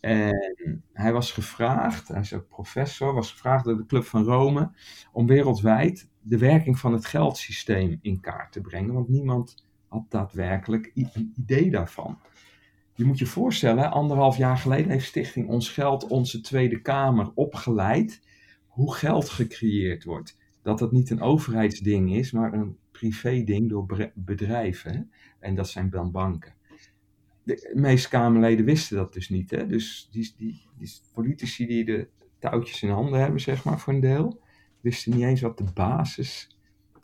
[0.00, 4.70] En hij was gevraagd, hij is ook professor, was gevraagd door de Club van Rome
[5.12, 8.94] om wereldwijd de werking van het geldsysteem in kaart te brengen.
[8.94, 12.18] Want niemand had daadwerkelijk een idee daarvan.
[12.94, 18.22] Je moet je voorstellen, anderhalf jaar geleden heeft Stichting Ons Geld onze Tweede Kamer opgeleid
[18.66, 20.38] hoe geld gecreëerd wordt.
[20.62, 25.10] Dat het niet een overheidsding is, maar een privé-ding door bedrijven.
[25.38, 26.54] En dat zijn dan banken.
[27.42, 29.50] De meeste Kamerleden wisten dat dus niet.
[29.50, 29.66] Hè?
[29.66, 34.00] Dus die, die, die politici die de touwtjes in handen hebben, zeg maar, voor een
[34.00, 34.40] deel,
[34.80, 36.58] wisten niet eens wat de basis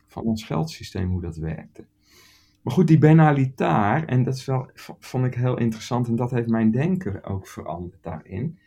[0.07, 1.85] van ons geldsysteem, hoe dat werkte.
[2.63, 6.49] Maar goed, die Benalitaar, en dat is wel, vond ik heel interessant, en dat heeft
[6.49, 8.59] mijn denken ook veranderd daarin.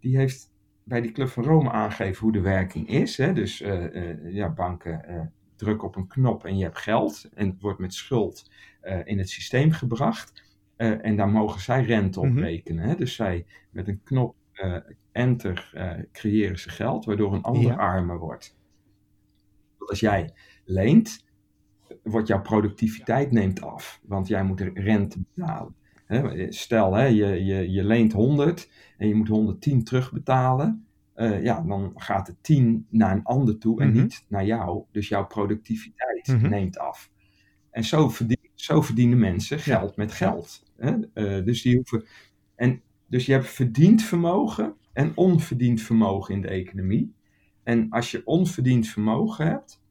[0.00, 0.50] Die heeft
[0.84, 3.16] bij die Club van Rome aangegeven hoe de werking is.
[3.16, 3.32] Hè?
[3.32, 5.20] Dus uh, uh, ja, banken uh,
[5.56, 7.28] drukken op een knop en je hebt geld.
[7.34, 8.50] En het wordt met schuld
[9.04, 10.58] in het systeem gebracht.
[10.76, 12.44] en daar mogen zij rente op mm -hmm.
[12.44, 12.84] rekenen.
[12.84, 12.94] Hè?
[12.94, 14.36] Dus zij met een knop
[15.12, 15.70] enter
[16.12, 17.76] creëren ze geld, waardoor een ander ja.
[17.76, 18.56] armer wordt.
[19.78, 20.30] Als jij
[20.64, 21.24] leent,
[22.02, 25.74] wordt jouw productiviteit neemt af, want jij moet rente betalen.
[26.48, 30.84] Stel, hè, je, je, je leent 100 en je moet 110 terugbetalen.
[31.16, 34.02] Uh, ja, dan gaat de 10 naar een ander toe en mm -hmm.
[34.02, 34.84] niet naar jou.
[34.90, 36.50] Dus jouw productiviteit mm -hmm.
[36.50, 37.10] neemt af.
[37.70, 40.62] En zo, verdien, zo verdienen mensen geld met geld.
[40.76, 40.96] Hè?
[41.14, 42.04] Uh, dus, die hoeven,
[42.54, 47.14] en, dus je hebt verdiend vermogen en onverdiend vermogen in de economie.
[47.62, 49.82] En als je onverdiend vermogen hebt,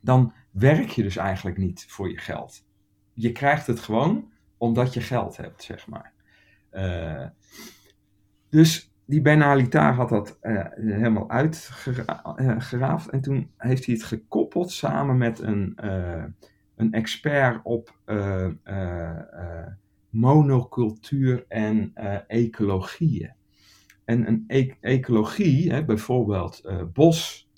[0.00, 2.64] dan werk je dus eigenlijk niet voor je geld.
[3.12, 6.12] Je krijgt het gewoon omdat je geld hebt, zeg maar.
[6.72, 7.26] Uh,
[8.48, 13.08] dus die Benalita had dat uh, helemaal uitgeraafd.
[13.08, 15.78] En toen heeft hij het gekoppeld samen met een,
[16.76, 17.98] een expert op
[20.10, 21.92] monocultuur en
[22.26, 23.32] ecologieën.
[24.04, 27.49] En een e ecologie, hè, bijvoorbeeld bos,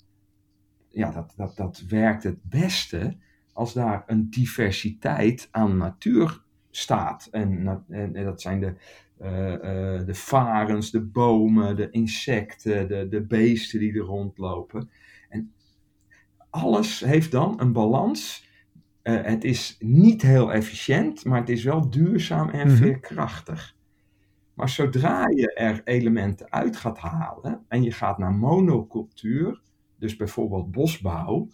[0.93, 3.17] ja, dat, dat, dat werkt het beste
[3.53, 7.27] als daar een diversiteit aan natuur staat.
[7.31, 8.75] En, en, en dat zijn de,
[9.21, 14.89] uh, uh, de varens, de bomen, de insecten, de, de beesten die er rondlopen.
[15.29, 15.53] En
[16.49, 18.51] alles heeft dan een balans.
[19.03, 22.75] Uh, het is niet heel efficiënt, maar het is wel duurzaam en mm -hmm.
[22.75, 23.75] veerkrachtig.
[24.53, 29.61] Maar zodra je er elementen uit gaat halen en je gaat naar monocultuur,
[30.03, 31.49] dus bijvoorbeeld bosbouw,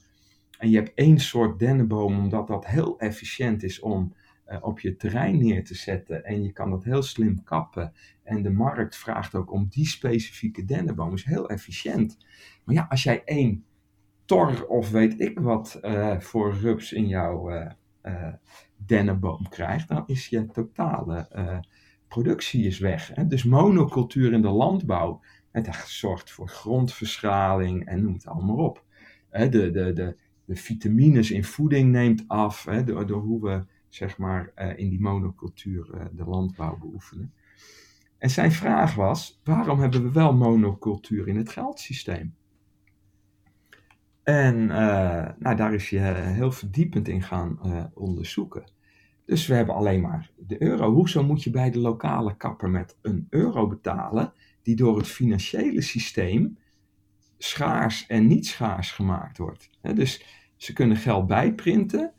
[0.57, 4.13] en je hebt één soort dennenboom omdat dat heel efficiënt is om
[4.47, 8.41] uh, op je terrein neer te zetten en je kan dat heel slim kappen en
[8.41, 12.17] de markt vraagt ook om die specifieke dennenboom, is heel efficiënt.
[12.63, 13.65] Maar ja, als jij één
[14.25, 18.33] tor of weet ik wat uh, voor rups in jouw uh,
[18.75, 21.27] dennenboom krijgt, dan is je totale
[22.07, 23.11] productie is weg.
[23.13, 23.27] Hè?
[23.27, 28.83] Dus monocultuur in de landbouw, het zorgt voor grondverschraling en noem het allemaal op.
[29.31, 34.17] De, de, de, de vitamines in voeding neemt af hè, door, door hoe we zeg
[34.17, 37.33] maar, uh, in die monocultuur uh, de landbouw beoefenen.
[38.17, 42.35] En zijn vraag was: waarom hebben we wel monocultuur in het geldsysteem?
[44.23, 47.59] En uh, nou, daar is je heel verdiepend in gaan
[47.93, 48.63] onderzoeken.
[49.25, 50.93] Dus we hebben alleen maar de euro.
[50.93, 54.33] Hoezo moet je bij de lokale kapper met een euro betalen,
[54.69, 56.57] die door het financiële systeem
[57.37, 59.69] schaars en niet schaars gemaakt wordt?
[59.93, 62.13] Dus ze kunnen geld bijprinten,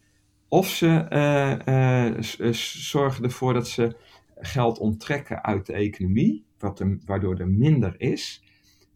[0.49, 3.97] of ze uh, uh, zorgen ervoor dat ze
[4.37, 8.43] geld onttrekken uit de economie, wat er, waardoor er minder is.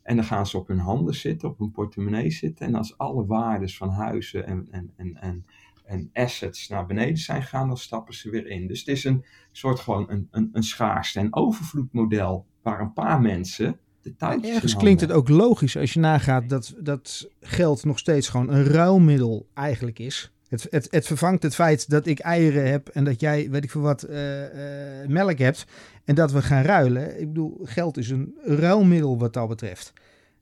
[0.03, 2.67] En dan gaan ze op hun handen zitten, op hun portemonnee zitten.
[2.67, 5.47] En als alle waardes van huizen en, en, en, en,
[5.85, 8.67] en assets naar beneden zijn gegaan, dan stappen ze weer in.
[8.67, 13.21] Dus het is een soort gewoon een, een, een schaarste- en overvloedmodel waar een paar
[13.21, 14.45] mensen de tijd.
[14.45, 18.65] Ergens klinkt het ook logisch als je nagaat dat, dat geld nog steeds gewoon een
[18.65, 20.33] ruilmiddel eigenlijk is.
[20.49, 23.71] Het, het, het, vervangt het feit dat ik eieren heb en dat jij, weet ik
[23.71, 25.67] veel wat, uh, uh, melk hebt.
[26.05, 27.21] En dat we gaan ruilen.
[27.21, 29.93] Ik bedoel, geld is een ruilmiddel wat dat betreft.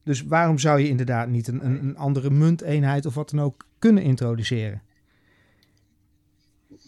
[0.02, 3.66] Dus waarom zou je inderdaad niet een, een, een andere munteenheid of wat dan ook
[3.78, 4.82] kunnen introduceren?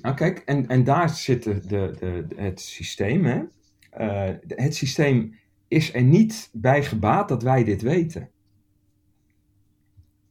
[0.03, 3.25] Nou kijk, en, en daar zit de, de, de, het systeem.
[3.25, 3.43] Hè?
[4.01, 5.35] Uh, het systeem
[5.69, 8.31] is er niet bij gebaat dat wij dit weten.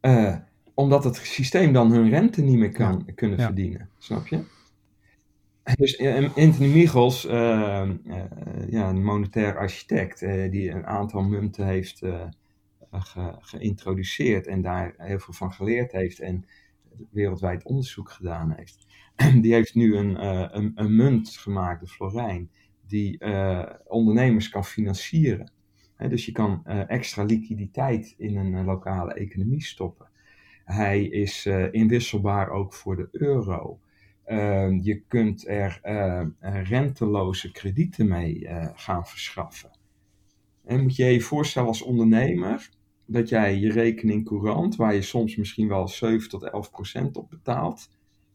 [0.02, 0.36] Uh,
[0.74, 3.14] omdat het systeem dan hun rente niet meer kan ja.
[3.14, 3.46] kunnen ja.
[3.46, 3.90] verdienen.
[3.98, 4.44] Snap je?
[5.76, 7.32] Dus uh, Anthony Michels, uh,
[8.70, 10.20] ja, een monetair architect,
[10.52, 12.02] die een aantal munten heeft
[12.92, 16.46] ge geïntroduceerd en daar heel veel van geleerd heeft en
[17.12, 18.86] wereldwijd onderzoek gedaan heeft.
[19.42, 20.26] Die heeft nu een,
[20.58, 22.50] een, een munt gemaakt, de florijn,
[22.88, 23.18] die
[23.88, 25.52] ondernemers kan financieren.
[25.98, 30.08] dus je kan extra liquiditeit in een lokale economie stoppen.
[30.66, 33.80] Hij is inwisselbaar ook voor de euro.
[34.24, 35.80] Ehm, je kunt er
[36.64, 39.72] renteloze kredieten mee gaan verschaffen.
[40.66, 42.70] En moet je je voorstellen als ondernemer
[43.06, 47.30] dat jij je rekening courant, waar je soms misschien wel 7 tot 11 procent op
[47.30, 47.90] betaalt,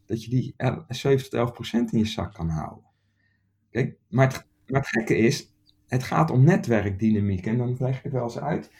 [0.06, 0.54] dat je die
[0.88, 2.87] 7 tot 11 procent in je zak kan houden.
[4.08, 5.52] Maar het, maar het gekke is,
[5.86, 7.46] het gaat om netwerkdynamiek.
[7.46, 8.70] En dan leg ik het wel eens uit.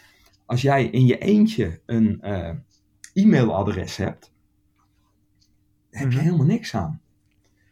[0.47, 2.51] Als jij in je eentje een uh,
[3.13, 4.33] e-mailadres hebt,
[5.91, 6.25] heb je mhm.
[6.25, 7.01] helemaal niks aan.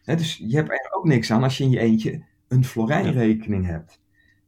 [0.04, 4.00] dus je hebt er ook niks aan als je in je eentje een Florijn-rekening hebt.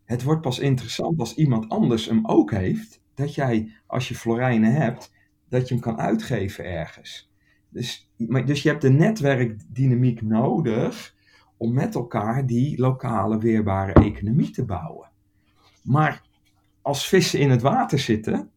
[0.04, 4.72] Het wordt pas interessant als iemand anders hem ook heeft, dat jij, als je Florijnen
[4.72, 5.12] hebt,
[5.48, 7.30] dat je hem kan uitgeven ergens.
[7.68, 11.16] Dus, maar, dus je hebt de netwerkdynamiek nodig
[11.58, 15.10] om met elkaar die lokale weerbare economie te bouwen.
[15.82, 16.22] Maar
[16.82, 18.50] als vissen in het water zitten,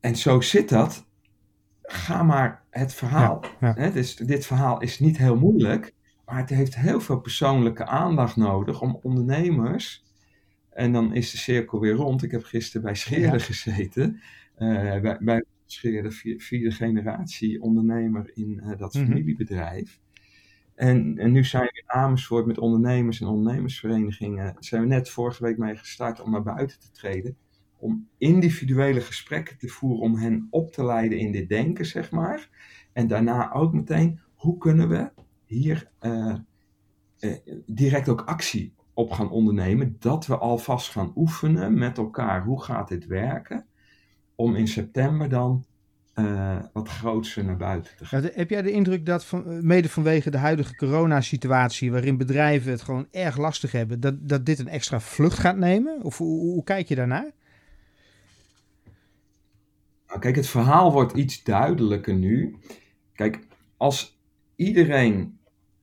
[0.00, 1.06] en zo zit dat,
[1.82, 3.44] ga maar het verhaal.
[3.60, 5.94] Ja, Dus dit verhaal is niet heel moeilijk,
[6.24, 10.04] maar het heeft heel veel persoonlijke aandacht nodig om ondernemers.
[10.70, 12.22] En dan is de cirkel weer rond.
[12.22, 14.20] Ik heb gisteren bij Scheerder gezeten.
[14.58, 19.04] Uh, bij, bij Scheerder, vierde generatie ondernemer in uh, dat mhm.
[19.04, 20.00] familiebedrijf.
[20.80, 24.56] En, nu zijn we in Amersfoort met ondernemers en ondernemersverenigingen.
[24.58, 27.36] Zijn we net vorige week mee gestart om naar buiten te treden.
[27.76, 32.48] Om individuele gesprekken te voeren om hen op te leiden in dit denken, zeg maar.
[32.92, 35.10] En daarna ook meteen, hoe kunnen we
[35.44, 36.34] hier uh,
[37.18, 39.96] uh, direct ook actie op gaan ondernemen.
[39.98, 42.44] Dat we alvast gaan oefenen met elkaar.
[42.44, 43.66] Hoe gaat dit werken?
[44.34, 45.64] Om in september dan
[46.24, 48.30] uh, wat grootser naar buiten te gaan.
[48.34, 53.06] heb jij de indruk dat van, mede vanwege de huidige coronasituatie, waarin bedrijven het gewoon
[53.10, 56.02] erg lastig hebben, dat, dat dit een extra vlucht gaat nemen?
[56.02, 57.30] Of hoe, hoe kijk je daarnaar?
[60.06, 62.56] Nou, kijk, het verhaal wordt iets duidelijker nu.
[63.14, 63.38] Kijk,
[63.76, 64.20] als
[64.56, 65.38] iedereen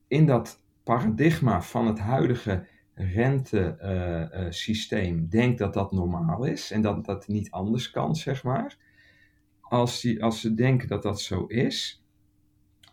[0.07, 6.81] in dat paradigma van het huidige rentesysteem uh, uh, denkt dat dat normaal is en
[6.81, 8.86] dat dat niet anders kan, zeg maar
[9.69, 12.03] als, die, als ze denken dat dat zo is,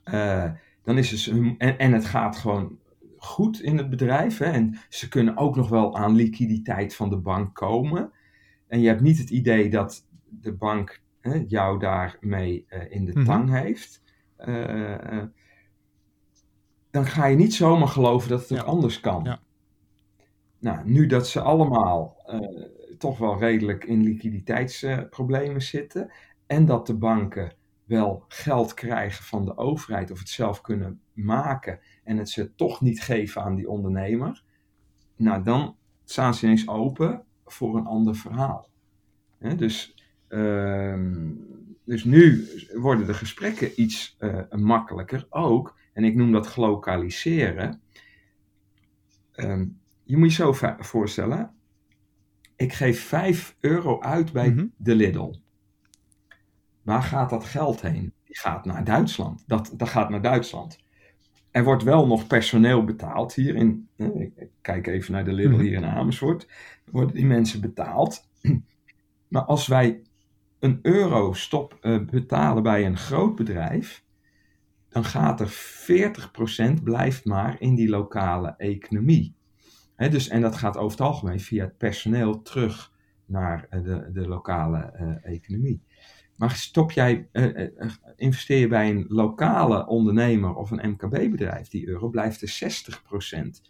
[0.05, 0.51] uh,
[0.83, 2.79] dan is het, en, en het gaat gewoon
[3.17, 4.39] goed in het bedrijf.
[4.39, 8.13] Hè, en ze kunnen ook nog wel aan liquiditeit van de bank komen.
[8.67, 13.11] En je hebt niet het idee dat de bank hè, jou daarmee uh, in de
[13.11, 13.25] mm -hmm.
[13.25, 14.03] tang heeft.
[14.39, 15.23] Uh,
[16.91, 18.65] dan ga je niet zomaar geloven dat het ook ja.
[18.65, 19.25] anders kan.
[19.25, 19.41] Ja.
[20.59, 22.17] Nou, nu dat ze allemaal
[22.99, 26.11] toch wel redelijk in liquiditeitsproblemen zitten
[26.47, 31.81] en dat de banken wel geld krijgen van de overheid of het zelf kunnen maken
[32.05, 34.43] en het ze toch niet geven aan die ondernemer,
[35.17, 38.69] nou dan staan ze ineens open voor een ander verhaal.
[39.57, 39.95] dus,
[40.29, 41.11] uh,
[41.85, 47.81] dus nu worden de gesprekken iets uh, makkelijker ook, en ik noem dat gelokaliseren.
[49.35, 49.63] Uh,
[50.05, 51.55] je moet je zo voorstellen,
[52.57, 54.73] ik geef 5 euro uit bij mm -hmm.
[54.77, 55.33] de Lidl.
[56.85, 58.13] Waar gaat dat geld heen?
[58.25, 59.45] Die gaat naar Duitsland.
[59.47, 60.79] Dat, dat gaat naar Duitsland.
[61.51, 63.89] Er wordt wel nog personeel betaald hier in.
[63.97, 65.61] Ik kijk even naar de Lidl mhm.
[65.61, 66.49] hier in Amersfoort.
[66.91, 68.29] Worden die mensen betaald.
[69.29, 70.03] Maar als wij
[70.59, 74.05] een euro stop uh, betalen bij een groot bedrijf,
[74.89, 75.53] dan gaat er
[76.81, 79.35] 40% blijft maar in die lokale economie.
[79.97, 82.93] He, dus, en dat gaat over het algemeen via het personeel terug
[83.27, 85.83] naar uh, de, de lokale uh, economie.
[86.37, 87.69] Maar stop jij, uh,
[88.17, 93.61] investeer je bij een lokale ondernemer of een MKB-bedrijf die euro, blijft er 60%.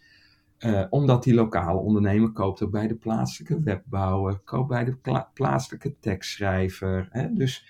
[0.59, 5.31] Uh, omdat die lokale ondernemer koopt ook bij de plaatselijke webbouwer, koopt bij de pla
[5.33, 7.07] plaatselijke tekstschrijver.
[7.11, 7.33] Hè?
[7.33, 7.67] Dus,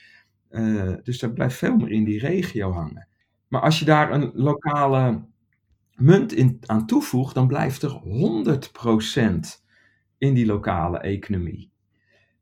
[1.04, 3.08] dus dat blijft veel meer in die regio hangen.
[3.48, 5.26] Maar als je daar een lokale
[5.96, 8.02] munt in, aan toevoegt, dan blijft er
[9.58, 9.64] 100%
[10.18, 11.72] in die lokale economie.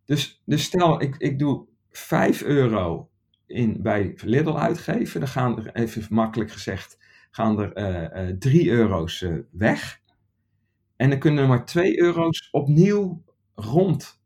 [0.06, 1.66] Dus, dus stel, ik, ik doe
[1.98, 3.10] 5 euro
[3.46, 6.98] in, bij Lidl uitgeven, dan gaan er, even makkelijk gezegd,
[7.32, 10.02] gaan er uh, uh, 3 euro's uh, weg.
[10.96, 13.24] En dan kunnen er maar 2 euro's opnieuw
[13.56, 14.22] rond.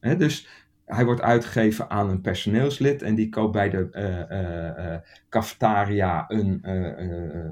[0.00, 0.16] Hè?
[0.16, 0.48] Dus
[0.84, 6.60] hij wordt uitgegeven aan een personeelslid en die koopt bij de cafetaria een,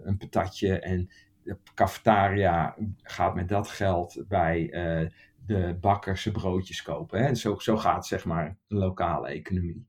[0.09, 0.79] een patatje.
[0.79, 1.11] En
[1.43, 4.71] de cafetaria gaat met dat geld bij
[5.47, 7.25] de bakker zijn broodjes kopen.
[7.25, 7.35] Hè?
[7.35, 9.87] Zo, zo gaat zeg maar de lokale economie.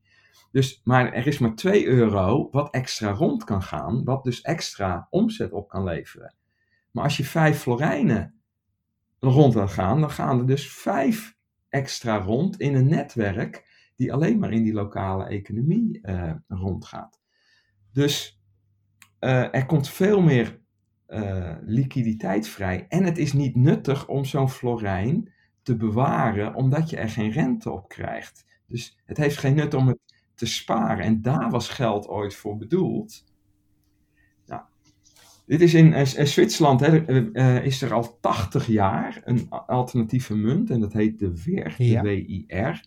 [0.51, 5.07] Dus, maar er is maar 2 euro wat extra rond kan gaan, wat dus extra
[5.09, 6.35] omzet op kan leveren.
[6.91, 8.33] Maar als je 5 florijnen
[9.19, 11.35] rond wil gaan, dan gaan er dus 5
[11.69, 17.21] extra rond in een netwerk die alleen maar in die lokale economie uh, rondgaat.
[17.93, 18.41] Dus
[19.19, 20.59] eh, er komt veel meer
[21.07, 22.85] uh, liquiditeit vrij.
[22.87, 25.33] En het is niet nuttig om zo'n florijn
[25.65, 28.45] te bewaren, omdat je er geen rente op krijgt.
[28.67, 29.99] Dus het heeft geen nut om het
[30.35, 31.05] te sparen.
[31.05, 33.23] En daar was geld ooit voor bedoeld.
[34.45, 34.61] Nou,
[35.45, 40.79] dit is in, in Zwitserland hè, is er al 80 jaar een alternatieve munt en
[40.79, 42.83] dat heet de WIR, de WIR.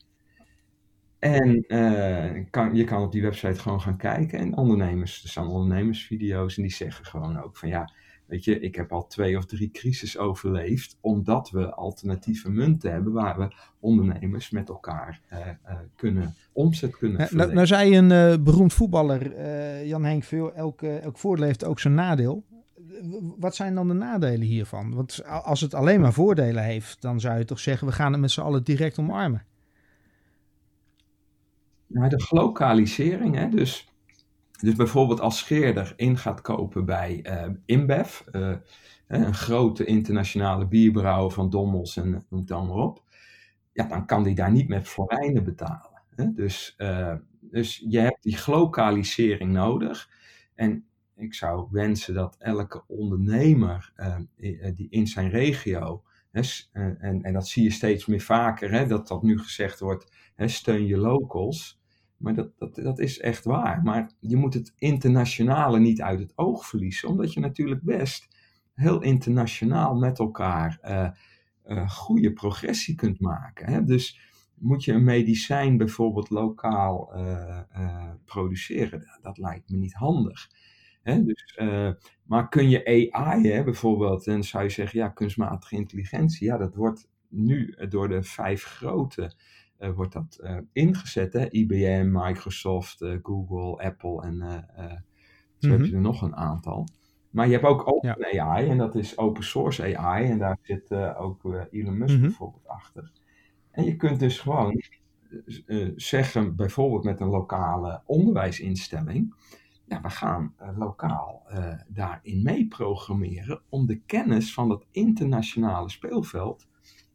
[1.18, 4.39] En uh, kan, je kan op die website gewoon gaan kijken.
[4.39, 7.93] En ondernemers, er staan ondernemersvideo's en die zeggen gewoon ook van ja,
[8.29, 10.97] weet je, ik heb al twee of drie crisis overleefd.
[11.01, 17.20] Omdat we alternatieve munten hebben waar we ondernemers met elkaar uh, uh, kunnen omzet kunnen
[17.20, 17.55] verlenen.
[17.55, 19.47] Nou, nou zei een beroemd voetballer,
[19.87, 22.45] Jan Henk Veel, elk, elk voordeel heeft ook zijn nadeel.
[23.39, 24.95] Wat zijn dan de nadelen hiervan?
[24.95, 28.20] Want als het alleen maar voordelen heeft, dan zou je toch zeggen, we gaan het
[28.20, 29.47] met z'n allen direct omarmen.
[31.87, 33.89] Nou, de glokalisering, hè, dus,
[34.61, 38.56] dus bijvoorbeeld als scheerder in gaat kopen bij uh, InBev, uh,
[39.09, 43.02] een grote internationale bierbrouwer van Dommels en eh, noem het allemaal op,
[43.72, 46.02] ja, dan kan die daar niet met florijnen betalen.
[46.14, 46.32] Hè?
[46.32, 50.11] Dus, uh, dus je hebt die glokalisering nodig.
[50.54, 50.84] En
[51.16, 53.92] ik zou wensen dat elke ondernemer
[54.74, 56.02] die in zijn regio,
[56.72, 60.48] en, en dat zie je steeds meer vaker, hè, dat dat nu gezegd wordt, hè,
[60.48, 61.78] steun je locals.
[62.19, 63.83] Maar dat, dat, dat is echt waar.
[63.83, 68.29] Maar je moet het internationale niet uit het oog verliezen, omdat je natuurlijk best
[68.75, 71.09] heel internationaal met elkaar uh,
[71.66, 73.73] uh, goede progressie kunt maken.
[73.73, 73.85] Hè?
[73.85, 74.21] Dus
[74.55, 77.61] moet je een medicijn bijvoorbeeld lokaal uh,
[78.25, 79.01] produceren?
[79.01, 80.51] Dat, dat, lijkt me niet handig.
[81.03, 81.25] Hè?
[81.25, 81.59] Dus,
[82.23, 86.75] maar kun je AI hè, bijvoorbeeld, en zou je zeggen, ja, kunstmatige intelligentie, ja, dat
[86.75, 89.33] wordt nu door de vijf grote
[89.79, 91.33] uh, wordt dat uh, ingezet.
[91.33, 91.51] Hè?
[91.51, 94.37] IBM, Microsoft, uh, Google, Apple en
[95.59, 95.95] zo heb je mhm.
[95.95, 96.89] er nog een aantal.
[97.31, 98.45] Maar je hebt ook open ja.
[98.45, 102.66] AI en dat is open source AI en daar zit ook Elon Musk mm bijvoorbeeld
[102.66, 103.12] achter.
[103.70, 104.83] En je kunt dus gewoon
[105.97, 109.35] zeggen, bijvoorbeeld met een lokale onderwijsinstelling,
[109.85, 111.43] ja, we gaan lokaal
[111.89, 112.68] daarin mee
[113.68, 116.66] om de kennis van het internationale speelveld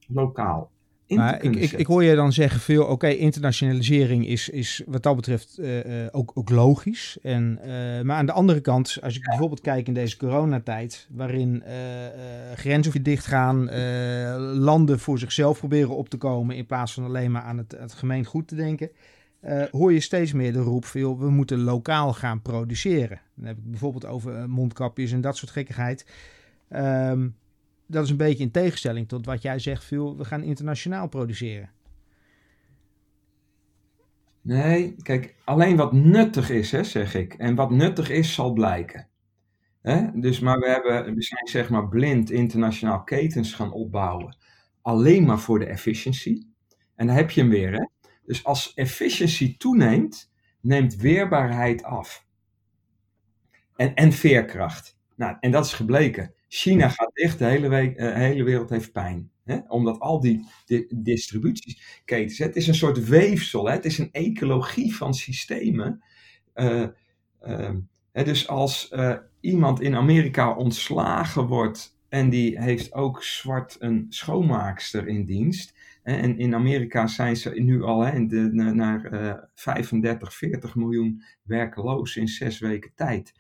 [0.07, 0.72] lokaal
[1.16, 5.16] maar ik, ik, ik, hoor je dan zeggen veel, oké, internationalisering is, is wat dat
[5.16, 5.80] betreft uh,
[6.11, 7.18] ook, ook logisch.
[7.22, 7.68] En, uh,
[8.01, 11.74] maar aan de andere kant, als ik bijvoorbeeld kijk in deze coronatijd, waarin uh,
[12.55, 13.70] grenzen weer dichtgaan,
[14.59, 17.93] landen voor zichzelf proberen op te komen in plaats van alleen maar aan het, het
[17.93, 18.89] gemeen goed te denken,
[19.72, 23.20] hoor je steeds meer de roep veel, we moeten lokaal gaan produceren.
[23.36, 26.05] Dan heb ik bijvoorbeeld over mondkapjes en dat soort gekkigheid.
[26.76, 27.36] Um,
[27.88, 31.71] dat is een beetje in tegenstelling tot wat jij zegt, veel, we gaan internationaal produceren.
[34.41, 37.34] Nee, kijk, alleen wat nuttig is, hè, zeg ik.
[37.34, 39.07] En wat nuttig is, zal blijken.
[39.81, 40.19] Hè?
[40.19, 44.38] Dus, maar we, hebben, we zijn zeg maar blind internationaal ketens gaan opbouwen.
[44.81, 46.53] Alleen maar voor de efficiëntie.
[46.95, 47.71] En dan heb je hem weer.
[47.71, 47.86] Hè?
[48.25, 50.31] Dus als efficiëntie toeneemt,
[50.61, 52.25] neemt weerbaarheid af.
[53.75, 54.97] En, en veerkracht.
[55.15, 56.34] Nou, en dat is gebleken.
[56.56, 59.32] China gaat dicht, de hele, uh, hele wereld heeft pijn.
[59.43, 59.58] Hè?
[59.68, 63.74] Omdat al die, die distributieketens, het is een soort weefsel, hè?
[63.74, 66.04] het is een ecologie van systemen.
[66.56, 66.88] Uh,
[67.47, 67.70] uh,
[68.12, 75.08] dus als eh, iemand in Amerika ontslagen wordt en die heeft ook zwart een schoonmaakster
[75.08, 75.74] in dienst.
[76.04, 78.20] En in Amerika zijn ze nu al hè,
[78.74, 83.34] naar 35, 40 miljoen werkeloos in zes weken tijd.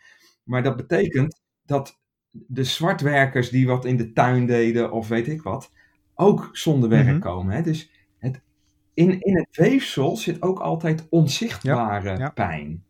[0.43, 2.01] Maar dat betekent dat
[2.33, 5.71] de zwartwerkers die wat in de tuin deden of weet ik wat,
[6.15, 7.19] ook zonder werk mhm.
[7.19, 7.55] komen.
[7.55, 7.61] Hè?
[7.61, 8.41] Dus het,
[8.93, 12.83] in, in het weefsel zit ook altijd onzichtbare pijn.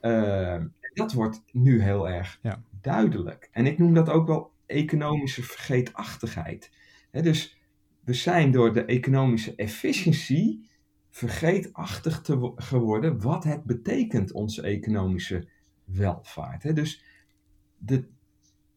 [0.00, 0.56] Uh,
[0.94, 2.62] dat wordt nu heel erg ja.
[2.80, 3.48] duidelijk.
[3.52, 6.70] En ik noem dat ook wel economische vergeetachtigheid.
[7.10, 7.60] dus
[8.04, 10.68] we zijn door de economische efficiëntie
[11.10, 15.48] vergeetachtig te geworden wat het betekent, onze economische
[15.84, 16.76] welvaart.
[16.76, 17.04] dus
[17.76, 18.08] de,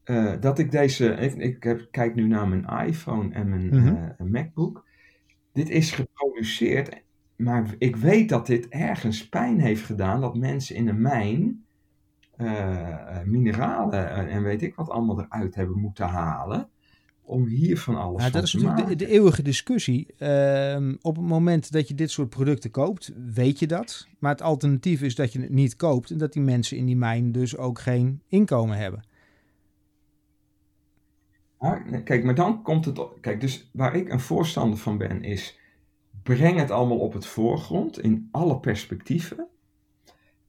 [0.05, 1.09] uh, dat ik deze.
[1.09, 3.87] Ik, ik heb, kijk nu naar mijn iPhone en mijn mm
[4.17, 4.31] -hmm.
[4.31, 4.85] MacBook.
[5.53, 7.01] Dit is geproduceerd,
[7.35, 10.21] maar ik weet dat dit ergens pijn heeft gedaan.
[10.21, 11.63] Dat mensen in een mijn
[12.37, 16.69] uh, mineralen en weet ik wat allemaal eruit hebben moeten halen.
[17.21, 20.13] Om hier van alles ja, Dat is natuurlijk de, de, eeuwige discussie.
[20.19, 24.07] Uh, op het moment dat je dit soort producten koopt, weet je dat.
[24.19, 26.97] Maar het alternatief is dat je het niet koopt en dat die mensen in die
[26.97, 29.03] mijn dus ook geen inkomen hebben
[32.03, 32.99] kijk, maar dan komt het.
[33.21, 35.59] Kijk, dus waar ik een voorstander van ben, is.
[36.23, 39.47] Breng het allemaal op het voorgrond in alle perspectieven.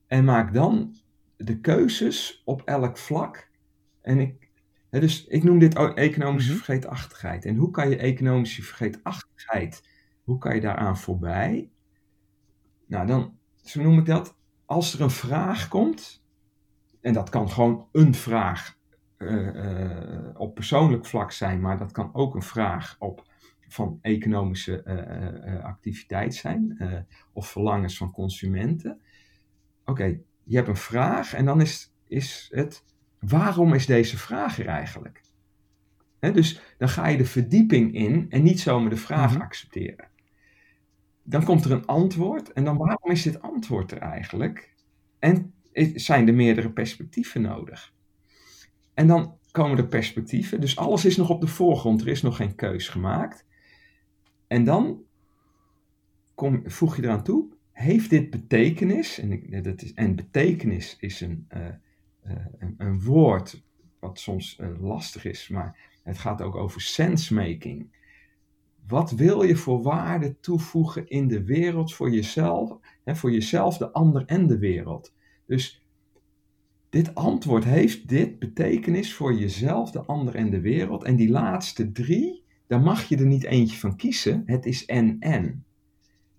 [0.07, 0.95] En maak dan
[1.37, 3.49] de keuzes op elk vlak.
[4.01, 4.49] En ik,
[4.89, 6.57] hè, dus ik noem dit economische Mhm.
[6.57, 7.45] vergeetachtigheid.
[7.45, 9.87] En hoe kan je economische vergeetachtigheid,
[10.23, 11.71] hoe kan je daaraan voorbij?
[12.85, 14.35] Nou, dan, zo noem ik dat,
[14.65, 16.23] als er een vraag komt,
[17.01, 18.77] en dat kan gewoon een vraag
[20.37, 23.31] op persoonlijk vlak zijn, maar dat kan ook een vraag op
[23.73, 26.99] van economische eh, eh, activiteit zijn, eh,
[27.33, 29.01] of verlangens van consumenten.
[29.85, 32.83] Oké, je hebt een vraag en dan is, is het,
[33.19, 35.21] waarom is deze vraag er eigenlijk?
[36.19, 39.41] Dus dan ga je de verdieping in en niet zomaar de vraag Mhm.
[39.41, 40.07] accepteren.
[41.23, 44.73] Dan komt er een antwoord en dan waarom is dit antwoord er eigenlijk?
[45.19, 45.53] En
[45.95, 47.93] zijn er meerdere perspectieven nodig?
[48.93, 52.35] En dan komen er perspectieven, dus alles is nog op de voorgrond, er is nog
[52.35, 53.45] geen keus gemaakt.
[54.47, 55.03] En dan
[56.35, 59.19] kom, voeg je eraan toe, heeft dit betekenis?
[59.19, 61.67] En, ik- dat is, en betekenis is een, eh,
[62.21, 62.45] eh,
[62.77, 63.63] een, woord
[63.99, 68.01] wat soms eh, lastig is, maar het gaat ook over sensemaking.
[68.87, 73.91] Wat wil je voor waarde toevoegen in de wereld voor jezelf, hè, voor jezelf, de
[73.91, 75.13] ander en de wereld?
[75.45, 75.82] Dus
[76.93, 81.03] dit antwoord heeft dit betekenis voor jezelf, de ander en de wereld.
[81.03, 84.43] En die laatste drie, daar mag je er niet eentje van kiezen.
[84.45, 85.65] Het is en-en.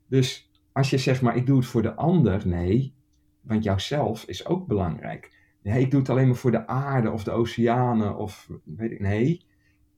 [0.07, 2.95] Dus als je zegt, maar ik doe het voor de ander, nee,
[3.41, 5.33] want jouzelf is ook belangrijk.
[5.63, 9.01] Nee, ik doe het alleen maar voor de aarde of de oceanen of weet ik,
[9.01, 9.45] nee.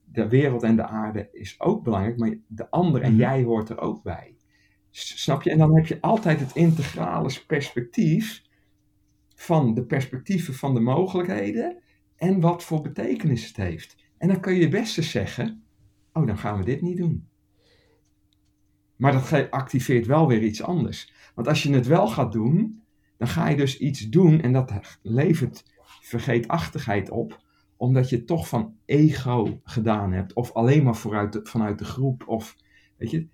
[0.04, 3.20] De wereld en de aarde is ook belangrijk, maar de ander en Mhm.
[3.20, 4.36] jij hoort er ook bij.
[4.90, 5.50] Snap je?
[5.50, 8.44] En dan heb je altijd het integrale perspectief
[9.36, 11.82] van de perspectieven van de mogelijkheden
[12.16, 13.96] en wat voor betekenis het heeft.
[14.18, 15.62] En dan kun je best eens zeggen,
[16.12, 17.28] oh, dan gaan we dit niet doen.
[18.96, 21.12] Maar dat activeert wel weer iets anders.
[21.34, 22.82] Want als je het wel gaat doen,
[23.16, 25.64] dan ga je dus iets doen en dat levert
[26.00, 27.44] vergeetachtigheid op,
[27.76, 32.28] omdat je het toch van ego gedaan hebt, of alleen maar vooruit vanuit de groep.
[32.28, 32.56] Of,
[32.96, 33.28] weet je,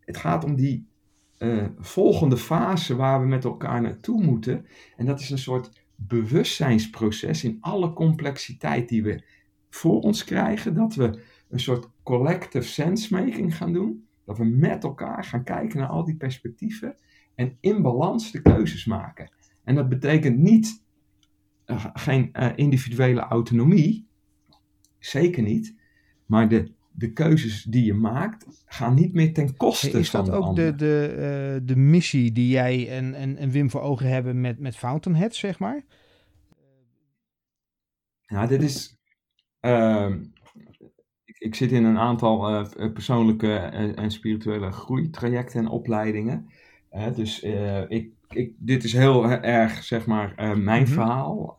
[0.00, 0.89] het gaat om die
[1.40, 4.66] eh, volgende fase waar we met elkaar naartoe moeten.
[4.96, 9.22] En dat is een soort bewustzijnsproces in alle complexiteit die we
[9.70, 10.74] voor ons krijgen.
[10.74, 14.06] Dat we een soort collective sensemaking gaan doen.
[14.24, 16.96] Dat we met elkaar gaan kijken naar al die perspectieven
[17.34, 19.32] en in balans de keuzes maken.
[19.64, 20.84] En dat betekent niet
[21.64, 24.06] eh, geen eh, individuele autonomie,
[24.98, 25.76] zeker niet,
[26.26, 30.34] maar de, de keuzes die je maakt gaan niet meer ten koste Is van dat
[30.34, 34.08] de ook de, de, eh, de missie die jij en, en, en Wim voor ogen
[34.08, 35.82] hebben met, met Fountainhead, zeg maar?
[38.20, 38.98] Ja, dit is.
[39.60, 40.22] ehm,
[41.24, 46.50] ik, ik zit in een aantal eh, persoonlijke en, en spirituele groeitrajecten en opleidingen.
[46.90, 50.92] Eh, dus eh, ik, ik, dit is heel erg, zeg maar, eh, mijn Mhm.
[50.92, 51.58] verhaal.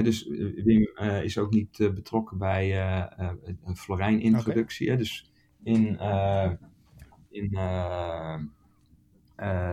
[0.00, 2.80] Dus eh, Wim eh, is ook niet eh, betrokken bij
[3.64, 4.96] een Florijn-introductie.
[4.96, 5.30] Dus
[5.62, 5.98] in,
[7.30, 7.48] in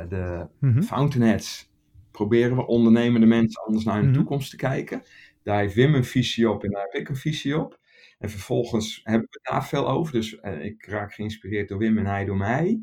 [0.09, 0.81] de Mhm.
[0.81, 1.71] Fountainheads
[2.11, 4.13] proberen we ondernemende mensen anders naar hun Mhm.
[4.13, 5.03] toekomst te kijken.
[5.43, 7.79] Daar heeft Wim een visie op en daar heb ik een visie op.
[8.19, 10.13] En vervolgens hebben we daar veel over.
[10.13, 12.81] Dus ik raak geïnspireerd door Wim en hij door mij.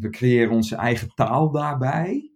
[0.00, 2.29] We creëren onze eigen taal daarbij.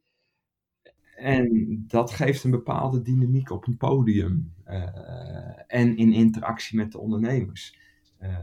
[1.16, 4.52] En dat geeft een bepaalde dynamiek op een podium.
[4.64, 4.82] eh,
[5.66, 7.78] en in interactie met de ondernemers.
[8.18, 8.38] Eh,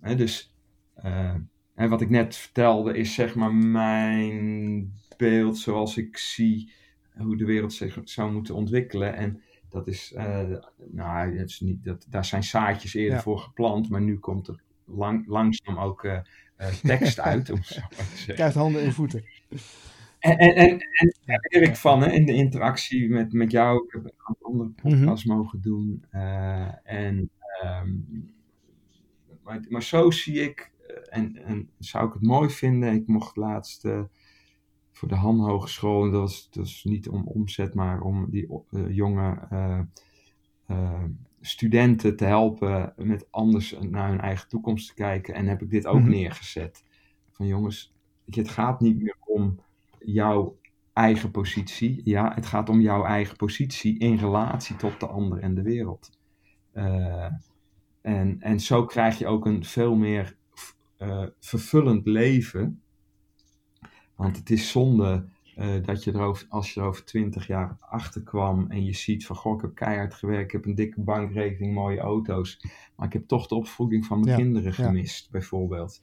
[0.00, 0.54] hè, dus
[0.94, 1.34] eh,
[1.74, 6.72] en wat ik net vertelde is zeg maar mijn beeld zoals ik zie
[7.16, 9.14] hoe de wereld zich zou moeten ontwikkelen.
[9.14, 10.12] En dat is,
[10.90, 13.22] nou, het is niet, dat, daar zijn zaadjes eerder Ja.
[13.22, 16.08] voor geplant, maar nu komt er lang, langzaam ook
[16.82, 17.50] tekst uit.
[17.50, 18.34] Om zo maar te zeggen.
[18.34, 19.24] Krijgt handen en voeten.
[20.24, 23.84] En, en, en, en daar leer ik van hè, in de interactie met, met jou.
[23.86, 26.04] Ik heb een aantal andere podcasts mogen doen.
[26.10, 27.30] eh, en,
[27.62, 27.92] ehm,
[29.42, 32.94] maar, maar zo zie ik, eh, en, en zou ik het mooi vinden.
[32.94, 34.02] Ik mocht laatst eh,
[34.92, 38.48] voor de Han Hogeschool, en dat was, dat was niet om omzet, maar om die
[38.88, 39.48] jonge
[41.40, 45.34] studenten te helpen met anders naar hun eigen toekomst te kijken.
[45.34, 46.08] En heb ik dit ook Mhm.
[46.10, 46.84] neergezet.
[47.30, 47.94] Van jongens,
[48.30, 49.60] het gaat niet meer om
[50.06, 50.58] jouw
[50.94, 52.00] eigen positie.
[52.04, 56.10] Ja, het gaat om jouw eigen positie in relatie tot de ander en de wereld.
[56.72, 57.30] Eh,
[58.00, 60.36] en, en zo krijg je ook een veel meer
[60.96, 62.82] eh, vervullend leven.
[64.14, 68.22] Want het is zonde eh, dat je erover, als je er over twintig jaar achter
[68.22, 71.74] kwam en je ziet van goh, ik heb keihard gewerkt, ik heb een dikke bankrekening,
[71.74, 72.60] mooie auto's,
[72.96, 74.84] maar ik heb toch de opvoeding van mijn Ja, kinderen ja.
[74.84, 76.02] gemist, bijvoorbeeld.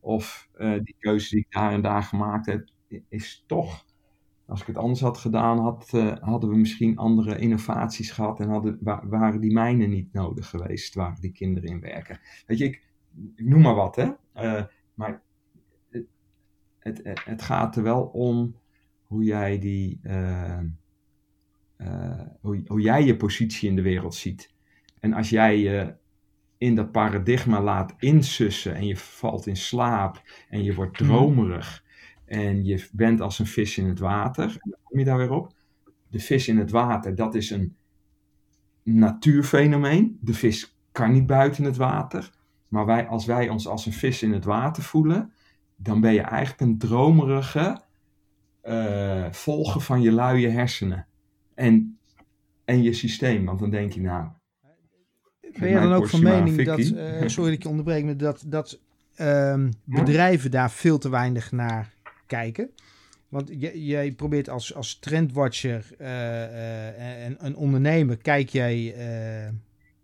[0.00, 2.68] Of die keuze die ik daar en daar gemaakt heb,
[3.08, 3.84] is toch
[4.46, 8.78] als ik het anders had gedaan, had, hadden we misschien andere innovaties gehad en hadden,
[9.02, 12.20] waren die mijnen niet nodig geweest waar die kinderen in werken.
[12.46, 12.82] Weet je, ik,
[13.34, 14.10] ik noem maar wat, hè.
[14.94, 15.22] maar
[15.88, 16.06] het,
[16.78, 18.56] het, het, gaat er wel om
[19.06, 20.60] hoe jij die uh,
[22.40, 24.54] hoe, hoe, jij je positie in de wereld ziet.
[25.00, 25.94] En als jij je
[26.58, 31.08] in dat paradigma laat insussen en je valt in slaap en je wordt mhm.
[31.08, 31.84] dromerig
[32.26, 35.32] en je bent als een vis in het water, en dan kom je daar weer
[35.32, 35.52] op.
[36.08, 37.76] De vis in het water, dat is een
[38.82, 40.18] natuurfenomeen.
[40.20, 42.30] De vis kan niet buiten het water.
[42.68, 45.32] Maar wij, als wij ons als een vis in het water voelen,
[45.76, 47.80] dan ben je eigenlijk een dromerige
[48.64, 51.06] uh, volger van je luie hersenen
[51.54, 51.98] en,
[52.64, 53.44] en je systeem.
[53.44, 54.28] Want dan denk je, nou.
[55.58, 58.80] Ben je dan ook van mening dat, uh, sorry dat ik je onderbreek, dat, dat
[59.20, 61.94] uh, bedrijven daar veel te weinig naar
[62.26, 62.70] kijken?
[63.28, 68.94] Want jij probeert als, als trendwatcher uh, en een ondernemer, kijk jij,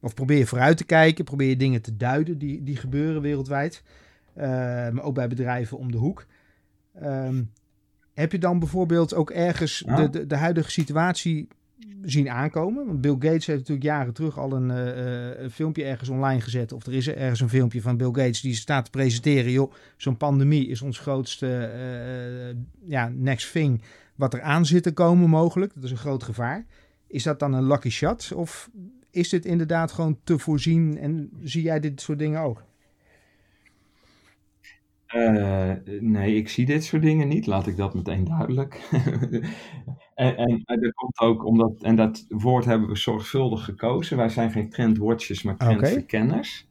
[0.01, 3.83] of probeer je vooruit te kijken, probeer je dingen te duiden die, die gebeuren wereldwijd,
[4.93, 6.27] maar ook bij bedrijven om de hoek.
[7.03, 7.53] Um,
[8.15, 11.49] heb je dan bijvoorbeeld ook ergens de, de, de, huidige situatie
[12.03, 12.87] zien aankomen?
[12.87, 16.73] Want Bill Gates heeft natuurlijk jaren terug al een, uh, een, filmpje ergens online gezet.
[16.73, 19.51] Of er is ergens een filmpje van Bill Gates die staat te presenteren.
[19.51, 22.57] Joh, zo'n pandemie is ons grootste uh,
[22.91, 23.83] ja, next thing
[24.15, 25.75] wat er aan zit te komen mogelijk.
[25.75, 26.67] Dat is een groot gevaar.
[27.07, 28.33] Is dat dan een lucky shot?
[28.35, 28.71] Of
[29.11, 32.65] is dit inderdaad gewoon te voorzien en zie jij dit soort dingen ook?
[36.01, 38.81] Nee, ik zie dit soort dingen niet, laat ik dat meteen duidelijk.
[40.15, 44.17] en, en, dat komt ook omdat, en dat woord hebben we zorgvuldig gekozen.
[44.17, 46.71] Wij zijn geen trendwatchers, maar trendverkenners.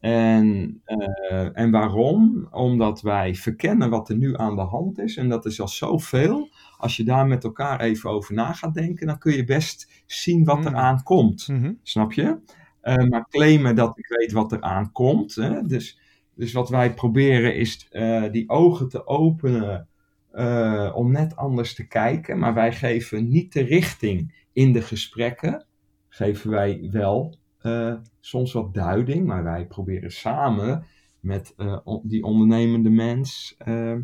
[0.00, 2.48] En, uh, en waarom?
[2.50, 5.16] Omdat wij verkennen wat er nu aan de hand is.
[5.16, 6.48] En dat is al zoveel.
[6.78, 10.44] Als je daar met elkaar even over na gaat denken, dan kun je best zien
[10.44, 10.76] wat er mm.
[10.76, 11.48] aan komt.
[11.48, 11.72] Mhm.
[11.82, 12.38] Snap je?
[12.82, 15.34] Uh, maar claimen dat ik weet wat er aankomt.
[15.68, 15.98] Dus
[16.36, 19.88] dus wat wij proberen is uh, die ogen te openen
[20.36, 22.38] uh, om net anders te kijken.
[22.38, 25.66] Maar wij geven niet de richting in de gesprekken.
[26.08, 29.26] Geven wij wel uh, soms wat duiding.
[29.26, 30.84] Maar wij proberen samen
[31.20, 31.54] met
[32.02, 34.00] die ondernemende mens ehm,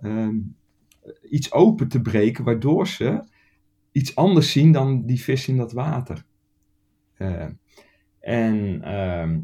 [0.00, 0.36] ehm,
[1.30, 2.44] iets open te breken.
[2.44, 3.24] Waardoor ze
[3.92, 6.24] iets anders zien dan die vis in dat water.
[8.20, 9.40] en ehm,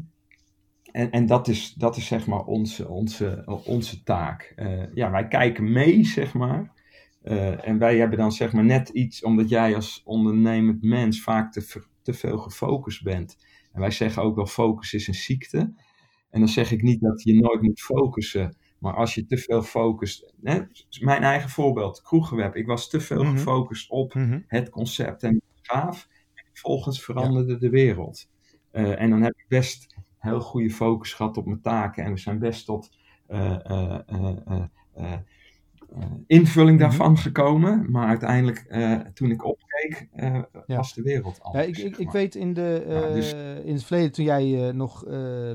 [0.91, 4.53] en, en dat, is, dat is zeg maar onze, onze, onze taak.
[4.55, 6.73] Uh, ja, wij kijken mee, zeg maar.
[7.23, 11.51] Uh, en wij hebben dan zeg maar net iets, omdat jij als ondernemend mens vaak
[11.51, 13.37] te, te veel gefocust bent.
[13.71, 15.73] En wij zeggen ook wel, focus is een ziekte.
[16.29, 18.57] En dan zeg ik niet dat je nooit moet focussen.
[18.79, 20.33] Maar als je te veel focust.
[20.43, 20.61] Hè,
[20.99, 22.55] mijn eigen voorbeeld, kroegenweb.
[22.55, 23.31] Ik was te veel mhm.
[23.31, 24.39] gefocust op mhm.
[24.47, 26.07] het concept en gaaf.
[26.33, 28.29] En vervolgens veranderde de wereld.
[28.71, 29.90] Uh, en dan heb ik best
[30.21, 32.03] heel goede focus gehad op mijn taken.
[32.03, 32.91] En we zijn best tot
[33.29, 33.55] uh,
[34.97, 35.13] uh,
[36.27, 36.87] invulling mhm.
[36.87, 37.91] daarvan gekomen.
[37.91, 38.65] Maar uiteindelijk,
[39.13, 40.07] toen ik opkeek,
[40.67, 41.65] was de wereld anders.
[41.65, 43.33] Ja, ik, ik, ik, weet in, de, dus...
[43.65, 45.03] in het verleden, toen jij nog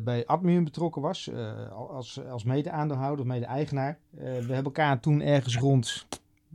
[0.03, 1.31] bij Admium betrokken was,
[1.71, 3.99] als, als mede-aandeelhouder, mede-eigenaar.
[4.11, 6.07] we hebben elkaar toen ergens rond,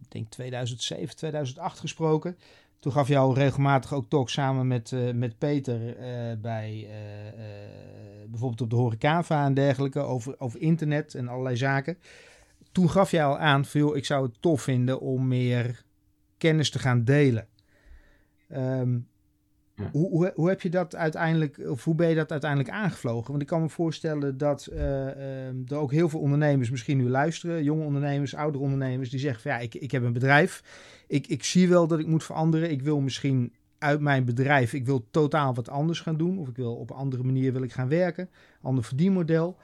[0.02, 2.38] ik denk 2007, 2008 gesproken.
[2.82, 8.62] Toen gaf al regelmatig ook talks samen met, uh, met Peter uh, bij uh, bijvoorbeeld
[8.62, 11.98] op de horecava en dergelijke over, over internet en allerlei zaken.
[12.72, 15.84] Toen gaf jij al aan, veel, ik zou het tof vinden om meer
[16.38, 17.48] kennis te gaan delen.
[18.52, 19.08] Um,
[19.92, 23.30] hoe, hoe, hoe, heb je dat uiteindelijk, of hoe ben je dat uiteindelijk aangevlogen?
[23.30, 27.64] Want ik kan me voorstellen dat uh, er ook heel veel ondernemers misschien nu luisteren,
[27.64, 30.64] jonge ondernemers, oudere ondernemers, die zeggen van ja, ik, ik heb een bedrijf,
[31.08, 34.86] ik, ik zie wel dat ik moet veranderen, ik wil misschien uit mijn bedrijf, ik
[34.86, 37.72] wil totaal wat anders gaan doen, of ik wil op een andere manier wil ik
[37.72, 38.30] gaan werken,
[38.62, 39.58] ander verdienmodel.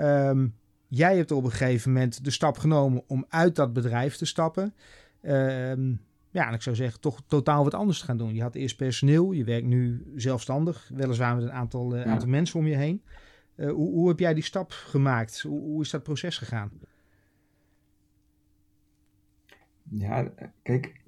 [0.00, 0.54] Um,
[0.88, 4.74] jij hebt op een gegeven moment de stap genomen om uit dat bedrijf te stappen.
[5.22, 6.00] Um,
[6.34, 8.34] ja, en ik zou zeggen, toch totaal wat anders te gaan doen.
[8.34, 12.58] Je had eerst personeel, je werkt nu zelfstandig, weliswaar met een aantal, uh, aantal mensen
[12.58, 13.02] om je heen.
[13.56, 15.40] Uh, hoe, hoe, heb jij die stap gemaakt?
[15.40, 16.70] Hoe, hoe is dat proces gegaan?
[19.90, 20.32] Ja,
[20.62, 21.00] kijk,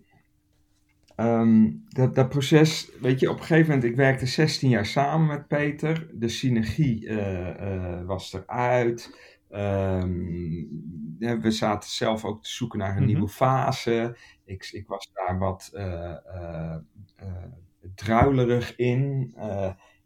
[1.17, 5.27] um, dat, dat proces, weet je, op een gegeven moment, ik werkte 16 jaar samen
[5.27, 6.07] met Peter.
[6.13, 9.19] De synergie uh, was eruit.
[9.51, 10.85] Um,
[11.19, 13.07] we zaten zelf ook te zoeken naar een mhm.
[13.07, 14.17] nieuwe fase.
[14.45, 16.77] Ik, ik was daar wat uh, uh,
[17.95, 19.35] druilerig in.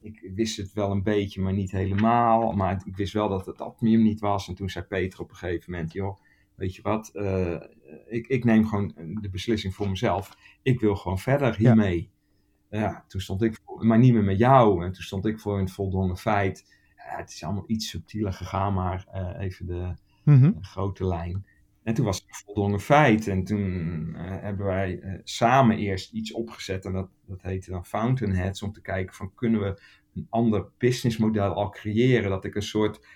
[0.01, 2.53] ik wist het wel een beetje, maar niet helemaal.
[2.53, 4.49] Maar ik wist wel dat het admium niet was.
[4.49, 6.20] En toen zei Peter op een gegeven moment: joh,
[6.61, 7.61] weet je wat, eh,
[8.07, 10.36] ik, ik neem gewoon de beslissing voor mezelf.
[10.62, 12.11] Ik wil gewoon verder hiermee.
[12.70, 14.84] Ja, toen stond ik voor, maar niet meer met jou.
[14.84, 16.80] En toen stond ik voor een voldongen feit.
[17.03, 19.94] Het is allemaal iets subtieler gegaan, maar eh, even de,
[20.24, 20.53] Mhm.
[20.61, 21.46] grote lijn.
[21.82, 23.28] En toen was het een voldongen feit.
[23.28, 26.84] En toen eh, hebben wij eh, samen eerst iets opgezet.
[26.84, 28.62] En dat, dat heette dan Fountainheads.
[28.62, 29.82] Om te kijken van kunnen we
[30.14, 32.30] een ander businessmodel al creëren.
[32.30, 33.07] Dat ik een soort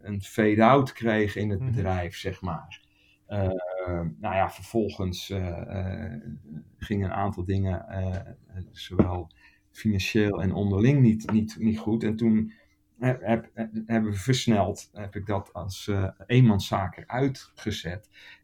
[0.00, 1.70] een fade-out kreeg in het Mhm.
[1.70, 2.80] bedrijf, zeg maar.
[4.18, 5.26] Nou ja, vervolgens
[6.78, 7.86] gingen een aantal dingen,
[8.70, 9.30] zowel
[9.72, 12.04] financieel en onderling, niet, niet, niet goed.
[12.04, 12.52] En toen
[12.98, 13.50] heb, heb-
[13.86, 16.96] hebben we versneld, heb ik dat als eh eenmanszaak.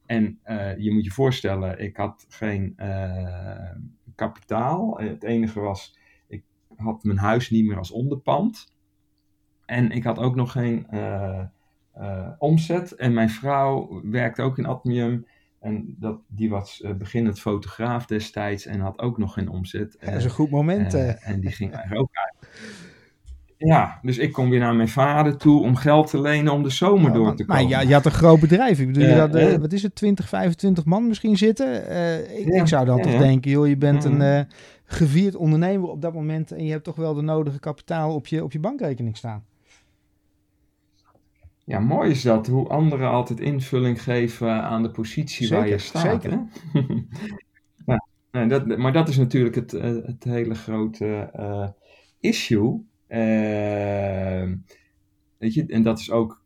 [0.06, 3.76] En eh, je moet je voorstellen, ik had geen eh,
[4.14, 4.98] kapitaal.
[4.98, 5.98] Het enige was,
[6.28, 6.44] ik
[6.76, 8.76] had mijn huis niet meer als onderpand.
[9.64, 10.86] En ik had ook nog geen
[12.38, 12.92] omzet.
[12.94, 15.26] En mijn vrouw werkte ook in Admium.
[15.68, 19.96] En dat, die was eh, beginnend fotograaf destijds en had ook nog geen omzet.
[20.00, 20.94] Ja, dat is een goed moment.
[20.94, 21.28] Eh, eh.
[21.28, 22.48] en die ging er ook uit.
[23.56, 26.70] Ja, dus ik kom weer naar mijn vader toe om geld te lenen om de
[26.70, 27.70] zomer door te Maar komen.
[27.70, 28.80] ja, je had een groot bedrijf.
[28.80, 31.74] Ik bedoel, je had, wat is het, 20, 25 man misschien zitten?
[32.38, 34.40] Ik, Ja, ik zou dan toch denken, joh, je bent een eh,
[34.84, 38.44] gevierd ondernemer op dat moment en je hebt toch wel de nodige kapitaal op je,
[38.44, 39.44] op je bankrekening staan.
[41.68, 46.22] Ja, mooi is dat, hoe anderen altijd invulling geven aan de positie waar je staat.
[46.22, 46.30] zeker.
[46.72, 46.80] Hè?
[48.40, 51.68] ja, dat, maar dat is natuurlijk het, eh, het hele grote eh,
[52.20, 52.84] issue.
[53.06, 54.52] Eh,
[55.38, 56.42] weet je, en dat is ook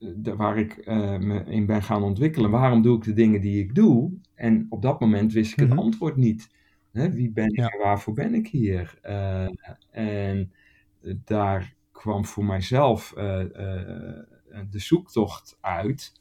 [0.00, 0.86] eh, de- waar ik
[1.20, 2.50] me in ben gaan ontwikkelen.
[2.50, 4.10] Waarom doe ik de dingen die ik doe?
[4.34, 5.70] En op dat moment wist ik Mhm.
[5.70, 6.48] het antwoord niet.
[6.92, 7.68] Hè, wie ben ik Ja.
[7.68, 8.98] en waarvoor ben ik hier?
[9.90, 10.52] En
[11.24, 13.14] daar kwam voor mijzelf
[14.70, 16.12] de zoektocht uit.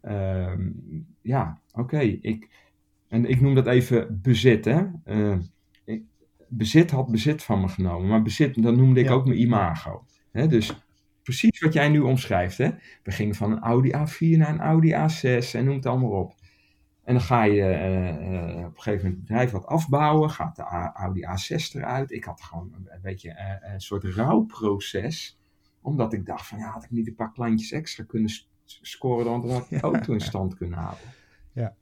[0.00, 0.70] Ehm,
[1.20, 1.98] ja, oké.
[2.00, 2.48] ik,
[3.08, 4.64] en ik noem dat even bezit.
[4.64, 4.84] Hè?
[5.04, 5.36] Eh,
[5.84, 6.04] ik-
[6.48, 8.08] bezit had bezit van me genomen.
[8.08, 9.12] Maar bezit, dat noemde ik Ja.
[9.12, 10.04] ook mijn imago.
[10.32, 10.46] Hè?
[10.46, 10.84] Dus
[11.22, 12.58] precies wat jij nu omschrijft.
[12.58, 12.70] Hè?
[13.02, 16.34] We gingen van een Audi A4 naar een Audi A6 en noem het allemaal op.
[17.04, 18.10] En dan ga je eh,
[18.50, 20.30] eh, op een gegeven moment het bedrijf wat afbouwen.
[20.30, 20.62] Gaat de
[20.94, 22.10] Audi A6 eruit.
[22.12, 25.38] Ik had gewoon een beetje eh, een soort rouwproces.
[25.86, 28.30] Omdat ik dacht van ja, had ik niet een paar kleintjes extra kunnen
[28.64, 29.24] scoren.
[29.24, 31.04] Dan had ik de auto in stand kunnen houden.
[31.52, 31.76] Ja.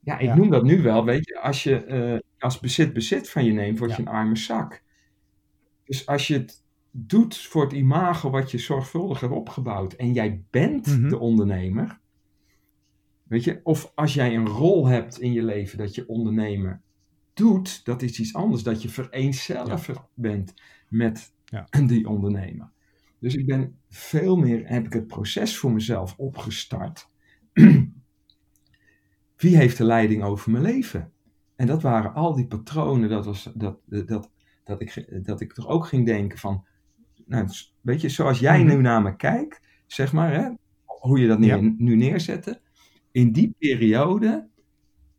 [0.00, 0.34] Ja, ik Ja.
[0.34, 1.04] noem dat nu wel.
[1.04, 3.96] Weet je, als je eh, als bezit bezit van je neemt, word Ja.
[3.96, 4.82] je een arme zak.
[5.84, 9.92] Dus als je het doet voor het imago wat je zorgvuldig hebt opgebouwd.
[9.92, 11.08] En jij bent Mhm.
[11.08, 12.00] de ondernemer.
[13.22, 16.80] Weet je, of als jij een rol hebt in je leven dat je ondernemer
[17.34, 18.62] doet, dat is iets anders.
[18.62, 20.54] Dat je vereenzelvigd bent
[20.88, 21.32] met
[21.86, 22.70] die ondernemer.
[23.22, 27.08] Dus ik ben veel meer, heb ik het proces voor mezelf opgestart.
[29.36, 31.12] Wie heeft de leiding over mijn leven?
[31.56, 34.30] En dat waren al die patronen, dat, was, dat, dat,
[34.64, 36.64] dat, ik, dat ik toch ook ging denken van,
[37.26, 37.48] nou,
[37.80, 38.74] weet je, zoals jij Mhm.
[38.74, 40.48] nu naar me kijkt, zeg maar, hè,
[40.84, 41.56] hoe je dat nu, Ja.
[41.76, 42.60] nu neerzette.
[43.10, 44.48] In die periode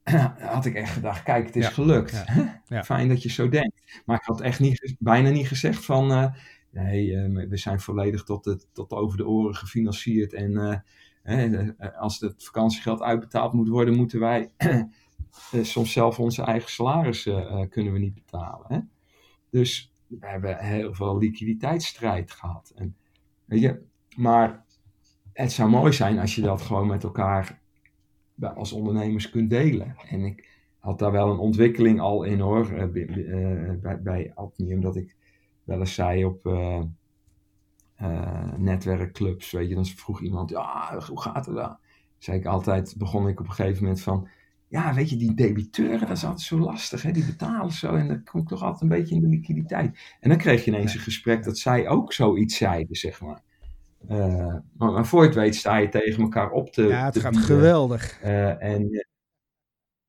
[0.53, 1.71] had ik echt gedacht, kijk, het is Ja.
[1.71, 2.23] gelukt.
[2.67, 2.83] Ja.
[2.83, 4.01] Fijn dat je zo denkt.
[4.05, 6.33] Maar ik had echt niet, bijna niet gezegd van, eh,
[6.73, 10.33] nee, eh, we zijn volledig tot, tot over de oren gefinancierd.
[10.33, 10.81] En
[11.23, 14.87] eh, eh, als het vakantiegeld uitbetaald moet worden, moeten wij eh,
[15.61, 18.65] soms zelf onze eigen salarissen kunnen we niet betalen.
[18.67, 18.79] Hè?
[19.49, 22.73] Dus we hebben heel veel liquiditeitsstrijd gehad.
[22.75, 22.95] En,
[23.45, 23.81] weet je,
[24.15, 24.65] maar
[25.33, 27.61] het zou mooi zijn als je dat gewoon met elkaar
[28.55, 29.95] als ondernemers kunt delen.
[30.09, 30.49] En ik
[30.79, 32.89] had daar wel een ontwikkeling al in hoor,
[33.81, 34.33] bij, bij,
[34.79, 35.15] dat ik
[35.63, 36.81] wel eens zei op eh,
[37.95, 41.77] eh, netwerkclubs, weet je, dan vroeg iemand, ja, hoe gaat het dan?
[42.17, 44.27] Zei ik altijd, begon ik op een gegeven moment van,
[44.67, 47.11] ja, weet je, die debiteuren, dat is altijd zo lastig, hè?
[47.11, 50.17] die betalen zo en dan kom ik toch altijd een beetje in de liquiditeit.
[50.19, 53.41] En dan kreeg je ineens een gesprek dat zij ook zoiets zeiden, zeg maar.
[54.07, 57.13] Eh, maar, maar voor je het weet sta je tegen elkaar op te Ja, het
[57.13, 57.49] te gaat bieden.
[57.49, 58.21] geweldig.
[58.21, 59.05] En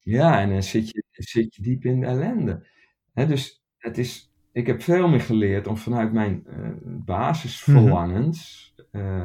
[0.05, 2.67] ja, en dan zit je, zit je diep in de ellende.
[3.13, 9.25] Hè, dus het is, ik heb veel meer geleerd om vanuit mijn eh, basisverlangens eh,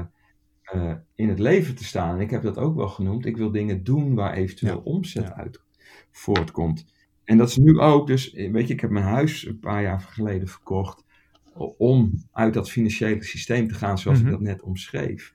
[0.62, 2.16] eh, in het leven te staan.
[2.16, 3.26] En ik heb dat ook wel genoemd.
[3.26, 5.36] Ik wil dingen doen waar eventueel Ja, omzet ja.
[5.36, 5.62] uit
[6.12, 6.86] voortkomt.
[7.24, 10.00] En dat is nu ook, dus weet je, ik heb mijn huis een paar jaar
[10.02, 11.06] geleden verkocht
[11.78, 14.28] om uit dat financiële systeem te gaan zoals Mhm.
[14.28, 15.34] ik dat net omschreef.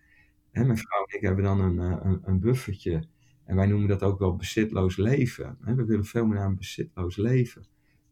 [0.50, 3.04] Hè, mijn vrouw en ik hebben dan een, een, een buffertje.
[3.44, 5.56] En wij noemen dat ook wel bezitloos leven.
[5.60, 7.64] Hè, we willen veel meer naar een bezitloos leven.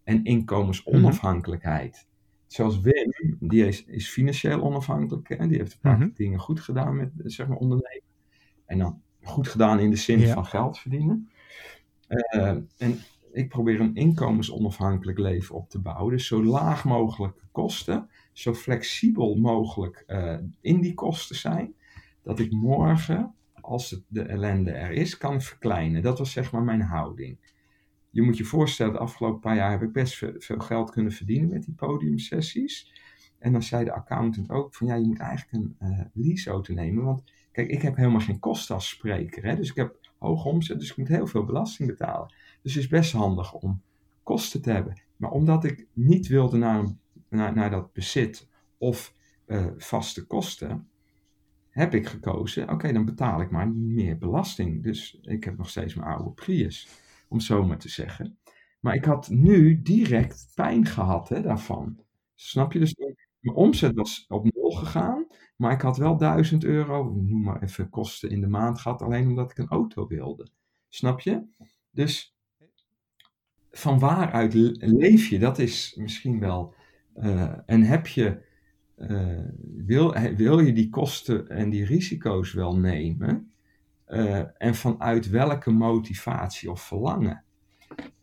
[0.05, 2.07] En inkomensonafhankelijkheid.
[2.47, 5.29] Zoals Wim, die is, is financieel onafhankelijk.
[5.29, 6.09] Hè, die heeft een paar Mhm.
[6.15, 8.03] dingen goed gedaan met zeg maar, ondernemen.
[8.67, 11.31] En dan goed gedaan in de zin van geld verdienen.
[12.09, 12.49] Uh,
[12.79, 12.99] en
[13.33, 16.13] ik probeer een inkomensonafhankelijk leven op te bouwen.
[16.13, 21.75] Dus zo laag mogelijk kosten, zo flexibel mogelijk uh, in die kosten zijn,
[22.23, 26.03] dat ik morgen, als het de ellende er is, kan verkleinen.
[26.03, 27.39] Dat was zeg maar mijn houding.
[28.13, 31.49] Je moet je voorstellen, de afgelopen paar jaar heb ik best veel geld kunnen verdienen
[31.49, 32.93] met die podiumsessies.
[33.39, 37.05] En dan zei de accountant ook van ja, je moet eigenlijk een uh, leaseauto nemen.
[37.05, 39.45] Want kijk, ik heb helemaal geen kosten als spreker.
[39.45, 39.57] Hè?
[39.57, 42.35] Dus ik heb hoge omzet, dus ik moet heel veel belasting betalen.
[42.63, 43.83] Dus het is best handig om
[44.23, 45.01] kosten te hebben.
[45.17, 46.85] Maar omdat ik niet wilde naar,
[47.29, 48.49] naar, dat bezit
[48.79, 49.15] of
[49.47, 50.89] uh, vaste kosten,
[51.71, 54.83] heb ik gekozen, oké, dan betaal ik maar meer belasting.
[54.83, 56.89] Dus ik heb nog steeds mijn oude Prius,
[57.33, 58.39] om zo maar te zeggen.
[58.81, 61.99] Maar ik had nu direct pijn gehad hè, daarvan.
[62.35, 62.79] Snap je?
[62.79, 62.95] Dus
[63.39, 65.27] mijn omzet was op nul gegaan,
[65.57, 69.29] maar ik had wel 1000 euro, noem maar even kosten in de maand gehad, alleen
[69.29, 70.49] omdat ik een auto wilde.
[70.89, 71.43] Snap je?
[71.91, 72.37] Dus
[73.71, 75.39] van waaruit leef je?
[75.39, 76.75] Dat is misschien wel.
[77.17, 78.51] Uh, en heb je.
[78.97, 83.52] Uh, wil, wil je die kosten en die risico's wel nemen?
[84.13, 87.45] Uh, en vanuit welke motivatie of verlangen?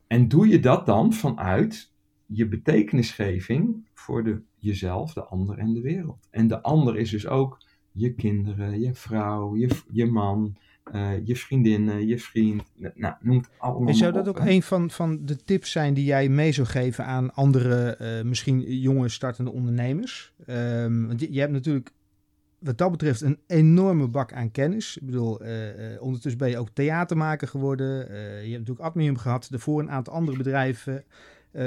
[0.07, 1.93] En doe je dat dan vanuit
[2.25, 6.27] je betekenisgeving voor de, jezelf, de ander en de wereld?
[6.31, 7.57] En de ander is dus ook
[7.91, 10.57] je kinderen, je vrouw, je, je man,
[10.93, 12.63] uh, je vriendinnen, je vriend.
[12.95, 13.87] Nou, noem het allemaal.
[13.87, 17.05] En zou dat ook een van, van de tips zijn die jij mee zou geven
[17.05, 20.33] aan andere, uh, misschien jonge startende ondernemers?
[20.47, 21.91] Um, want je, je, hebt natuurlijk
[22.60, 24.97] wat dat betreft een enorme bak aan kennis.
[24.97, 25.49] Ik bedoel, uh,
[25.99, 27.88] ondertussen ben je ook theatermaker geworden.
[27.88, 31.03] je hebt natuurlijk Admium gehad, daarvoor een aantal andere bedrijven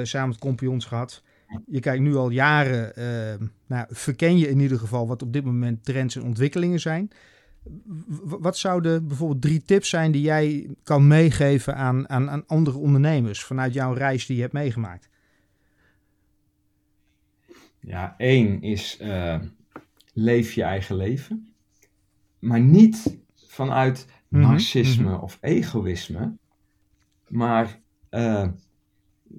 [0.02, 1.22] samen met Compions gehad.
[1.66, 5.44] Je kijkt nu al jaren, ehm, nou, verken je in ieder geval wat op dit
[5.44, 7.10] moment trends en ontwikkelingen zijn
[8.24, 13.42] wat zouden bijvoorbeeld drie tips zijn die jij kan meegeven aan, aan, aan andere ondernemers
[13.42, 15.08] vanuit jouw reis die je hebt meegemaakt?
[17.80, 18.98] Ja, één is
[20.12, 21.54] leef je eigen leven.
[22.38, 25.22] Maar niet vanuit mhm, narcisme mm -hmm.
[25.22, 26.36] of egoïsme,
[27.28, 28.48] maar uh,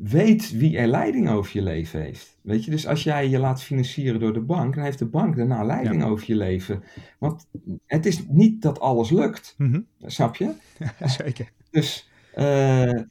[0.01, 2.38] weet wie er leiding over je leven heeft.
[2.41, 5.36] Weet je, dus als jij je laat financieren door de bank, dan heeft de bank
[5.36, 6.07] daarna leiding ja.
[6.07, 6.84] over je leven.
[7.19, 7.47] Want
[7.86, 9.88] het is niet dat alles lukt, mm -hmm.
[10.05, 10.53] snap je?
[10.99, 11.51] Ja, zeker.
[11.71, 13.01] Dus, uh,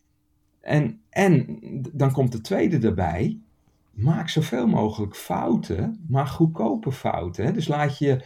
[0.61, 1.59] en, en
[1.93, 3.39] dan komt de tweede erbij.
[3.93, 7.45] Maak zoveel mogelijk fouten, maar goedkope fouten.
[7.45, 7.53] Hè?
[7.53, 8.25] Dus laat je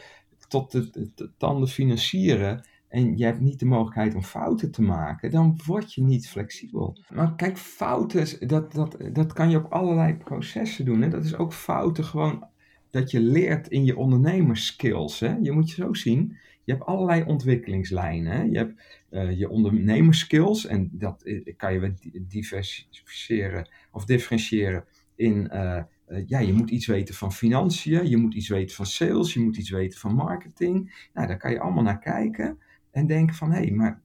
[0.49, 4.83] tot de, de, de tanden financieren en je hebt niet de mogelijkheid om fouten te
[4.83, 6.99] maken, dan word je niet flexibel.
[7.09, 11.03] Maar kijk, fouten, dat, dat, dat kan je op allerlei processen doen.
[11.03, 11.09] Hè?
[11.09, 12.47] Dat is ook fouten gewoon
[12.91, 15.21] dat je leert in je ondernemerskills.
[15.21, 15.37] Hè?
[15.43, 18.51] Je moet je zo zien, je hebt allerlei ontwikkelingslijnen.
[18.51, 21.23] Je hebt uh, je ondernemerskills en dat
[21.57, 21.95] kan je
[22.29, 24.85] diversificeren of differentiëren
[25.17, 25.51] in...
[25.53, 29.35] Uh, uh, ja, je moet iets weten van financiën, je moet iets weten van sales,
[29.35, 31.09] je moet iets weten van marketing.
[31.14, 32.59] Nou, daar kan je allemaal naar kijken
[32.91, 34.01] en denken van hé, hey, maar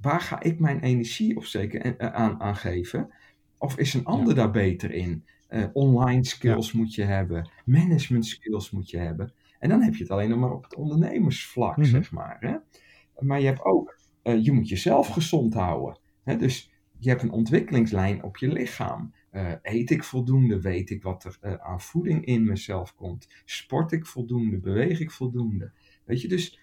[0.00, 3.10] waar ga ik mijn energie of zeker uh, aan, aan geven?
[3.58, 4.34] Of is een ander ja.
[4.34, 5.24] daar beter in?
[5.50, 6.78] Uh, online skills ja.
[6.78, 9.32] moet je hebben, management skills moet je hebben.
[9.58, 11.92] En dan heb je het alleen nog maar op het ondernemersvlak, mm -hmm.
[11.92, 12.36] zeg maar.
[12.40, 12.56] Hè?
[13.18, 15.98] Maar je hebt ook, uh, je moet jezelf gezond houden.
[16.22, 16.36] Hè?
[16.36, 19.14] Dus je hebt een ontwikkelingslijn op je lichaam.
[19.36, 20.60] Uh, eet ik voldoende?
[20.60, 23.28] Weet ik wat er uh, aan voeding in mezelf komt?
[23.44, 24.58] Sport ik voldoende?
[24.58, 25.72] Beweeg ik voldoende?
[26.04, 26.58] Weet je, dus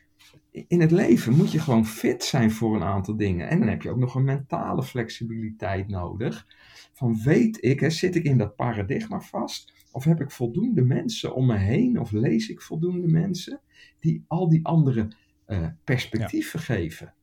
[0.52, 3.50] in het leven moet je gewoon fit zijn voor een aantal dingen.
[3.50, 6.48] En dan heb je ook nog een mentale flexibiliteit nodig.
[6.94, 9.74] Van weet ik, hè, zit ik in dat paradigma vast?
[9.92, 12.00] Of heb ik voldoende mensen om me heen?
[12.00, 13.62] Of lees ik voldoende mensen
[14.00, 15.08] die al die andere
[15.48, 16.66] uh, perspectieven ja.
[16.66, 17.14] geven?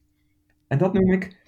[0.66, 1.38] En dat noem ik.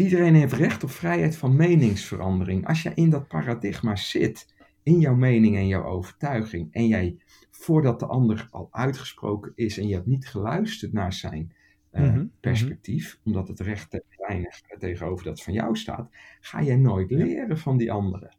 [0.00, 2.66] Iedereen heeft recht op vrijheid van meningsverandering.
[2.66, 7.16] Als jij in dat paradigma zit, in jouw mening en jouw overtuiging, en jij
[7.50, 11.52] voordat de ander al uitgesproken is en je hebt niet geluisterd naar zijn
[11.92, 12.32] uh, mm -hmm.
[12.40, 17.58] perspectief, omdat het recht te weinig tegenover dat van jou staat, ga jij nooit leren
[17.58, 18.36] van die anderen.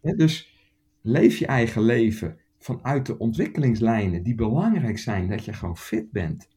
[0.00, 0.56] He, dus
[1.00, 6.48] leef je eigen leven vanuit de ontwikkelingslijnen die belangrijk zijn, dat je gewoon fit bent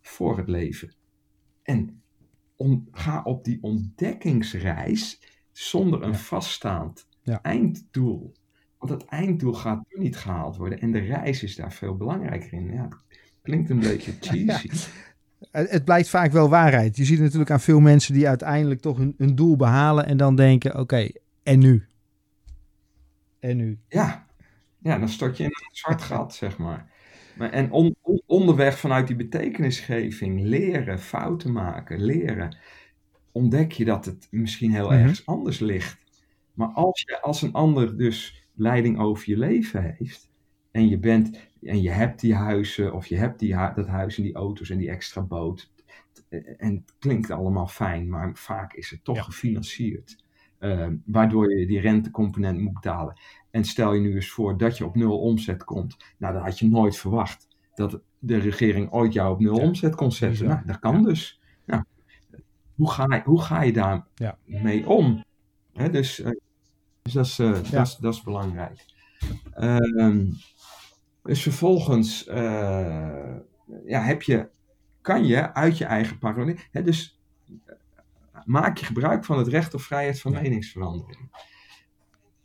[0.00, 0.94] voor het leven.
[1.62, 2.00] En
[2.60, 5.20] on, ga op die ontdekkingsreis
[5.52, 7.06] zonder een vaststaand
[7.42, 8.32] einddoel.
[8.78, 12.72] Want het einddoel gaat niet gehaald worden en de reis is daar veel belangrijker in.
[12.72, 14.70] Ja, het klinkt een beetje cheesy.
[15.52, 16.96] Ja, het blijkt vaak wel waarheid.
[16.96, 20.70] Je ziet natuurlijk aan veel mensen die uiteindelijk toch hun, doel behalen en dan denken:
[20.70, 21.86] oké, okay, en nu?
[23.38, 23.78] En nu?
[23.88, 24.26] Ja.
[24.78, 26.89] ja, dan stort je in een zwart gat, zeg maar.
[27.40, 32.56] Maar, en on, on- onderweg vanuit die betekenisgeving, leren, fouten maken, leren,
[33.32, 34.98] ontdek je dat het misschien heel Mhm.
[34.98, 35.98] ergens anders ligt.
[36.54, 40.30] Maar als je als een ander dus leiding over je leven heeft,
[40.70, 44.22] en je bent, en je hebt die huizen, of je hebt die, dat huis en
[44.22, 45.70] die auto's en die extra boot,
[46.58, 49.22] en het klinkt allemaal fijn, maar vaak is het toch Ja.
[49.22, 50.24] gefinancierd.
[50.60, 53.20] Eh, waardoor je die rentecomponent moet betalen.
[53.50, 55.96] En stel je nu eens voor dat je op nul omzet komt.
[56.18, 57.48] Nou, dat had je nooit verwacht.
[57.74, 60.46] Dat de regering ooit jou op nul Ja, omzet kon zetten.
[60.46, 61.02] Nou, dat kan Ja.
[61.02, 61.40] dus.
[61.66, 61.82] Nou,
[62.74, 64.06] hoe, ga je, hoe ga je daar
[64.44, 65.24] mee om?
[65.72, 66.32] Hè, dus eh,
[67.02, 68.84] dus dat, is, eh, dat, is, dat is belangrijk.
[69.54, 70.26] Ehm,
[71.22, 73.36] dus vervolgens eh,
[73.84, 74.48] ja, heb je,
[75.00, 76.54] kan je uit je eigen paranoia.
[76.70, 77.19] Hè, dus
[78.44, 81.48] maak je gebruik van het recht op vrijheid van meningsverandering.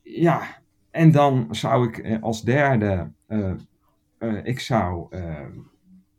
[0.01, 0.63] Ja,
[0.95, 3.53] en dan zou ik eh, als derde, eh,
[4.17, 5.07] eh, ik zou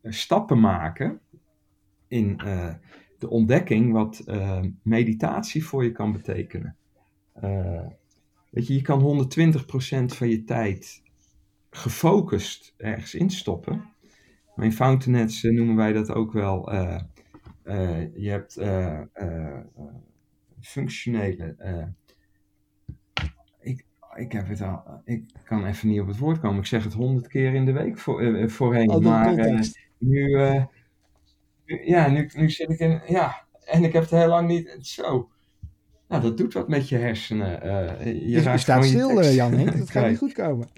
[0.03, 1.21] stappen maken
[2.09, 2.37] in
[3.19, 4.25] de ontdekking wat
[4.83, 6.77] meditatie voor je kan betekenen.
[8.51, 11.03] Weet je, je kan 120% van je tijd
[11.71, 13.85] gefocust ergens instoppen.
[14.55, 16.71] Maar in Fountainheads noemen wij dat ook wel.
[17.67, 19.59] Eh, je hebt eh, eh,
[20.61, 21.55] functionele.
[23.61, 24.83] ik, ik heb het al.
[25.05, 26.59] Ik kan even niet op het woord komen.
[26.59, 28.89] Ik zeg het honderd keer in de week voor, voorheen.
[28.91, 29.59] Andere maar nu,
[29.99, 30.67] nu-
[31.85, 33.01] ja, nu, nu zit ik in.
[33.07, 34.77] Ja, en ik heb het heel lang niet.
[34.81, 35.31] Zo.
[36.09, 37.63] Nou, dat doet wat met je hersenen.
[37.63, 39.79] eh, je, Je, staat je stil, Jan Henk.
[39.79, 40.69] Dat gaat niet goed komen.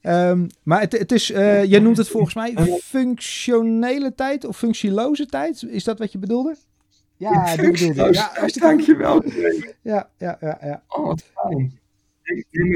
[0.00, 4.56] Ehm, maar het, het is, eh, jij noemt het volgens mij Eh, functionele tijd of
[4.56, 5.62] functieloze tijd.
[5.62, 6.56] Is dat wat je bedoelde?
[7.16, 8.14] Ja, dat bedoelde ik.
[8.14, 8.48] Ja.
[8.60, 9.22] Dankjewel.
[9.82, 10.82] Ja, ja, ja, ja.
[10.88, 11.78] Oh, wat fijn.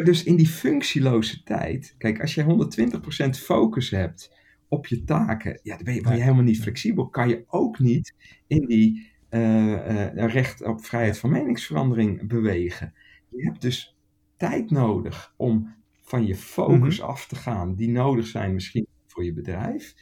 [0.05, 4.31] Dus in die functieloze tijd, kijk, als je 120% focus hebt
[4.69, 7.09] op je taken, ja, dan ben je, ben je helemaal niet flexibel.
[7.09, 8.15] Kan je ook niet
[8.47, 12.95] in die eh, eh, recht op vrijheid van meningsverandering bewegen.
[13.29, 13.97] Je hebt dus
[14.37, 15.75] tijd nodig om
[16.15, 19.95] van je focus af te gaan, die nodig zijn misschien voor je bedrijf,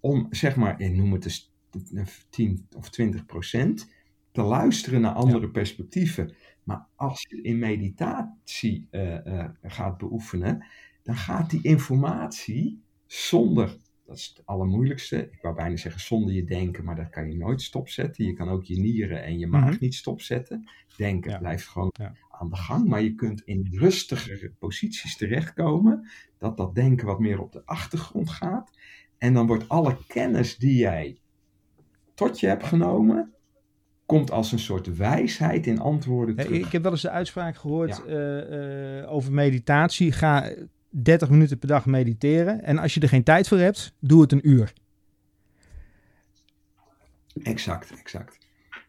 [0.00, 1.52] om zeg maar, ik noem het eens
[2.30, 3.92] 10 of 20 procent,
[4.32, 6.34] te luisteren naar andere perspectieven.
[6.64, 10.66] Maar als je in meditatie eh, eh, gaat beoefenen,
[11.02, 13.76] dan gaat die informatie zonder,
[14.10, 17.36] dat is het allermoeilijkste, ik wou bijna zeggen zonder je denken, maar dat kan je
[17.36, 18.24] nooit stopzetten.
[18.24, 19.76] Je kan ook je nieren en je maag Mhm.
[19.80, 20.68] niet stopzetten.
[20.96, 21.38] Denken Ja.
[21.38, 22.12] blijft gewoon Ja.
[22.30, 26.08] aan de gang, maar je kunt in rustigere posities terechtkomen,
[26.38, 28.70] dat dat denken wat meer op de achtergrond gaat.
[29.18, 31.18] En dan wordt alle kennis die jij
[32.14, 33.32] tot je hebt genomen,
[34.06, 36.66] komt als een soort wijsheid in antwoorden terug.
[36.66, 38.12] Ik heb wel eens de uitspraak gehoord Ja.
[38.12, 40.12] eh, eh, over meditatie.
[40.12, 40.50] Ga
[40.90, 42.62] 30 minuten per dag mediteren.
[42.62, 44.72] En als je er geen tijd voor hebt, doe het een uur.
[47.42, 48.38] Exact, exact.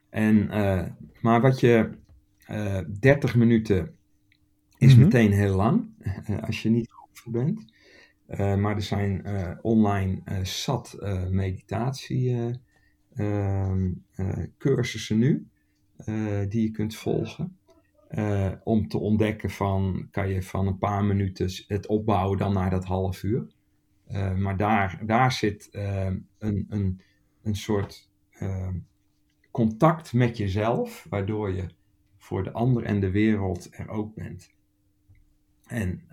[0.10, 0.88] En, eh,
[1.22, 1.90] maar wat je,
[2.46, 3.96] eh 30 minuten
[4.78, 5.04] is Mhm.
[5.04, 7.74] meteen heel lang, eh, als je niet geoefend bent.
[8.28, 12.54] Eh, maar er zijn eh, online eh, zat eh, meditatie eh,
[13.16, 15.48] ehm, eh, cursussen nu,
[15.96, 17.58] eh, die je kunt volgen.
[18.12, 22.70] Eh, om te ontdekken van, kan je van een paar minuten het opbouwen dan naar
[22.70, 23.48] dat half uur.
[24.08, 26.06] Eh, maar daar, daar zit eh,
[26.38, 27.02] een, een,
[27.44, 28.10] een soort
[29.52, 31.66] contact met jezelf, waardoor je
[32.18, 34.54] voor de ander en de wereld er ook bent.
[35.68, 36.04] En,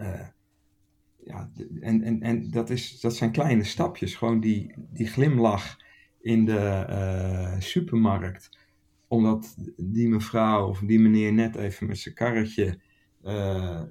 [1.24, 1.50] ja,
[1.80, 5.78] en, en, en dat, is, dat zijn kleine stapjes, gewoon die, die glimlach
[6.20, 8.58] in de supermarkt
[9.09, 12.80] omdat die mevrouw of die meneer net even met zijn karretje
[13.22, 13.82] eh,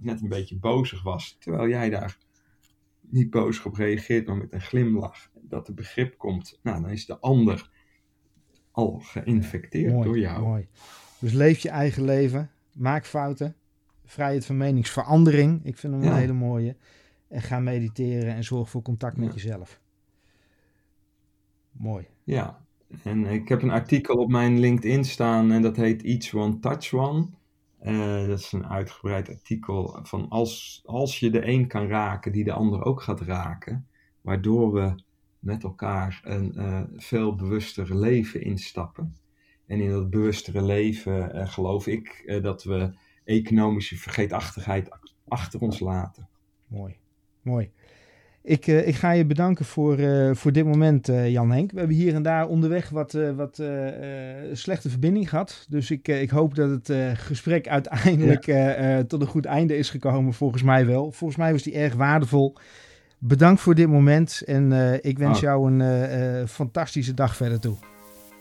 [0.00, 1.36] net een beetje bozig was.
[1.40, 2.18] Terwijl jij daar
[3.00, 5.30] niet bozig op reageert, maar met een glimlach.
[5.40, 6.58] Dat er begrip komt.
[6.62, 7.70] Nou, dan is de ander
[8.70, 10.42] al geïnfecteerd Mooi, door jou.
[10.42, 10.68] mooi.
[11.18, 12.50] Dus leef je eigen leven.
[12.72, 13.56] Maak fouten.
[14.04, 15.64] Vrijheid van meningsverandering.
[15.64, 16.10] Ik vind hem Ja.
[16.10, 16.76] een hele mooie.
[17.28, 19.34] En ga mediteren en zorg voor contact met Ja.
[19.34, 19.80] jezelf.
[21.70, 22.06] Mooi.
[22.24, 22.66] Ja,
[23.02, 26.92] en ik heb een artikel op mijn LinkedIn staan en dat heet Each One Touch
[26.92, 27.28] One.
[27.78, 32.44] Eh, dat is een uitgebreid artikel van als, als je de een kan raken die
[32.44, 33.86] de ander ook gaat raken,
[34.20, 35.02] waardoor we
[35.38, 39.16] met elkaar een eh, veel bewuster leven instappen.
[39.66, 45.80] En in dat bewustere leven eh, geloof ik dat we economische vergeetachtigheid ach- achter ons
[45.80, 46.28] laten.
[46.66, 46.96] Mooi.
[47.42, 47.70] Mooi.
[48.48, 51.70] Ik, eh, ik ga je bedanken voor, eh, voor dit moment, eh, Jan Henk.
[51.72, 53.62] We hebben hier en daar onderweg wat, wat
[54.52, 55.66] slechte verbinding gehad.
[55.68, 58.44] Dus ik, ik hoop dat het gesprek uiteindelijk
[59.08, 60.32] tot een goed einde is gekomen.
[60.32, 61.12] Volgens mij wel.
[61.12, 62.54] Volgens mij was die erg waardevol.
[63.18, 64.72] bedankt voor dit moment en
[65.02, 65.42] ik wens Oh.
[65.42, 67.76] jou een fantastische dag verder toe.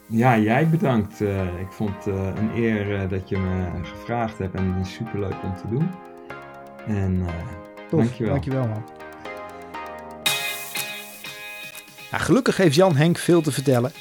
[0.08, 1.22] Ja, jij bedankt.
[1.60, 2.06] Ik vond het
[2.38, 5.90] een eer dat je me gevraagd hebt en het is superleuk om te doen.
[6.88, 7.26] En
[7.90, 8.32] Tof, Dankjewel.
[8.34, 8.97] dankjewel man.
[12.12, 13.92] Nou, gelukkig heeft Jan Henk veel te vertellen.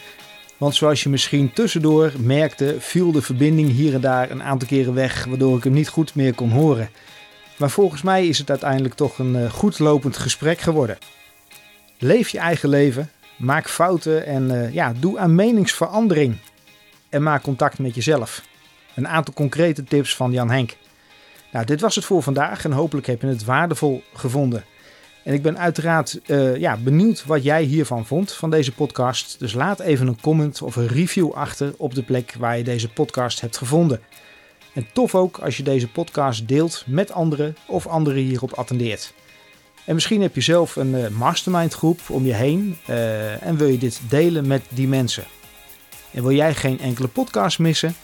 [0.56, 4.94] Want zoals je misschien tussendoor merkte, viel de verbinding hier en daar een aantal keren
[4.94, 6.90] weg, waardoor ik hem niet goed meer kon horen.
[7.56, 10.98] Maar volgens mij is het uiteindelijk toch een eh, goed lopend gesprek geworden.
[11.98, 16.36] Leef je eigen leven, maak fouten en eh, ja, doe aan meningsverandering.
[17.08, 18.42] En maak contact met jezelf.
[18.94, 20.76] Een aantal concrete tips van Jan Henk.
[21.52, 24.64] Nou, dit was het voor vandaag en hopelijk heb je het waardevol gevonden.
[25.26, 29.38] En ik ben uiteraard eh, ja, benieuwd wat jij hiervan vond, van deze podcast.
[29.38, 32.88] Dus laat even een comment of een review achter op de plek waar je deze
[32.88, 34.00] podcast hebt gevonden.
[34.74, 39.14] En tof ook als je deze podcast deelt met anderen of anderen hierop attendeert.
[39.84, 43.68] En misschien heb je zelf een eh, mastermind groep om je heen eh, en wil
[43.68, 45.24] je dit delen met die mensen.
[46.10, 47.94] En wil jij geen enkele podcast missen?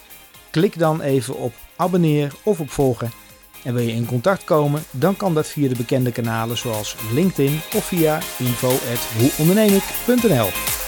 [0.51, 3.22] Klik dan even op abonneer of op volgen.
[3.63, 7.61] En wil je in contact komen, dan kan dat via de bekende kanalen zoals LinkedIn
[7.77, 10.82] of via info@hoeondernemik.nl.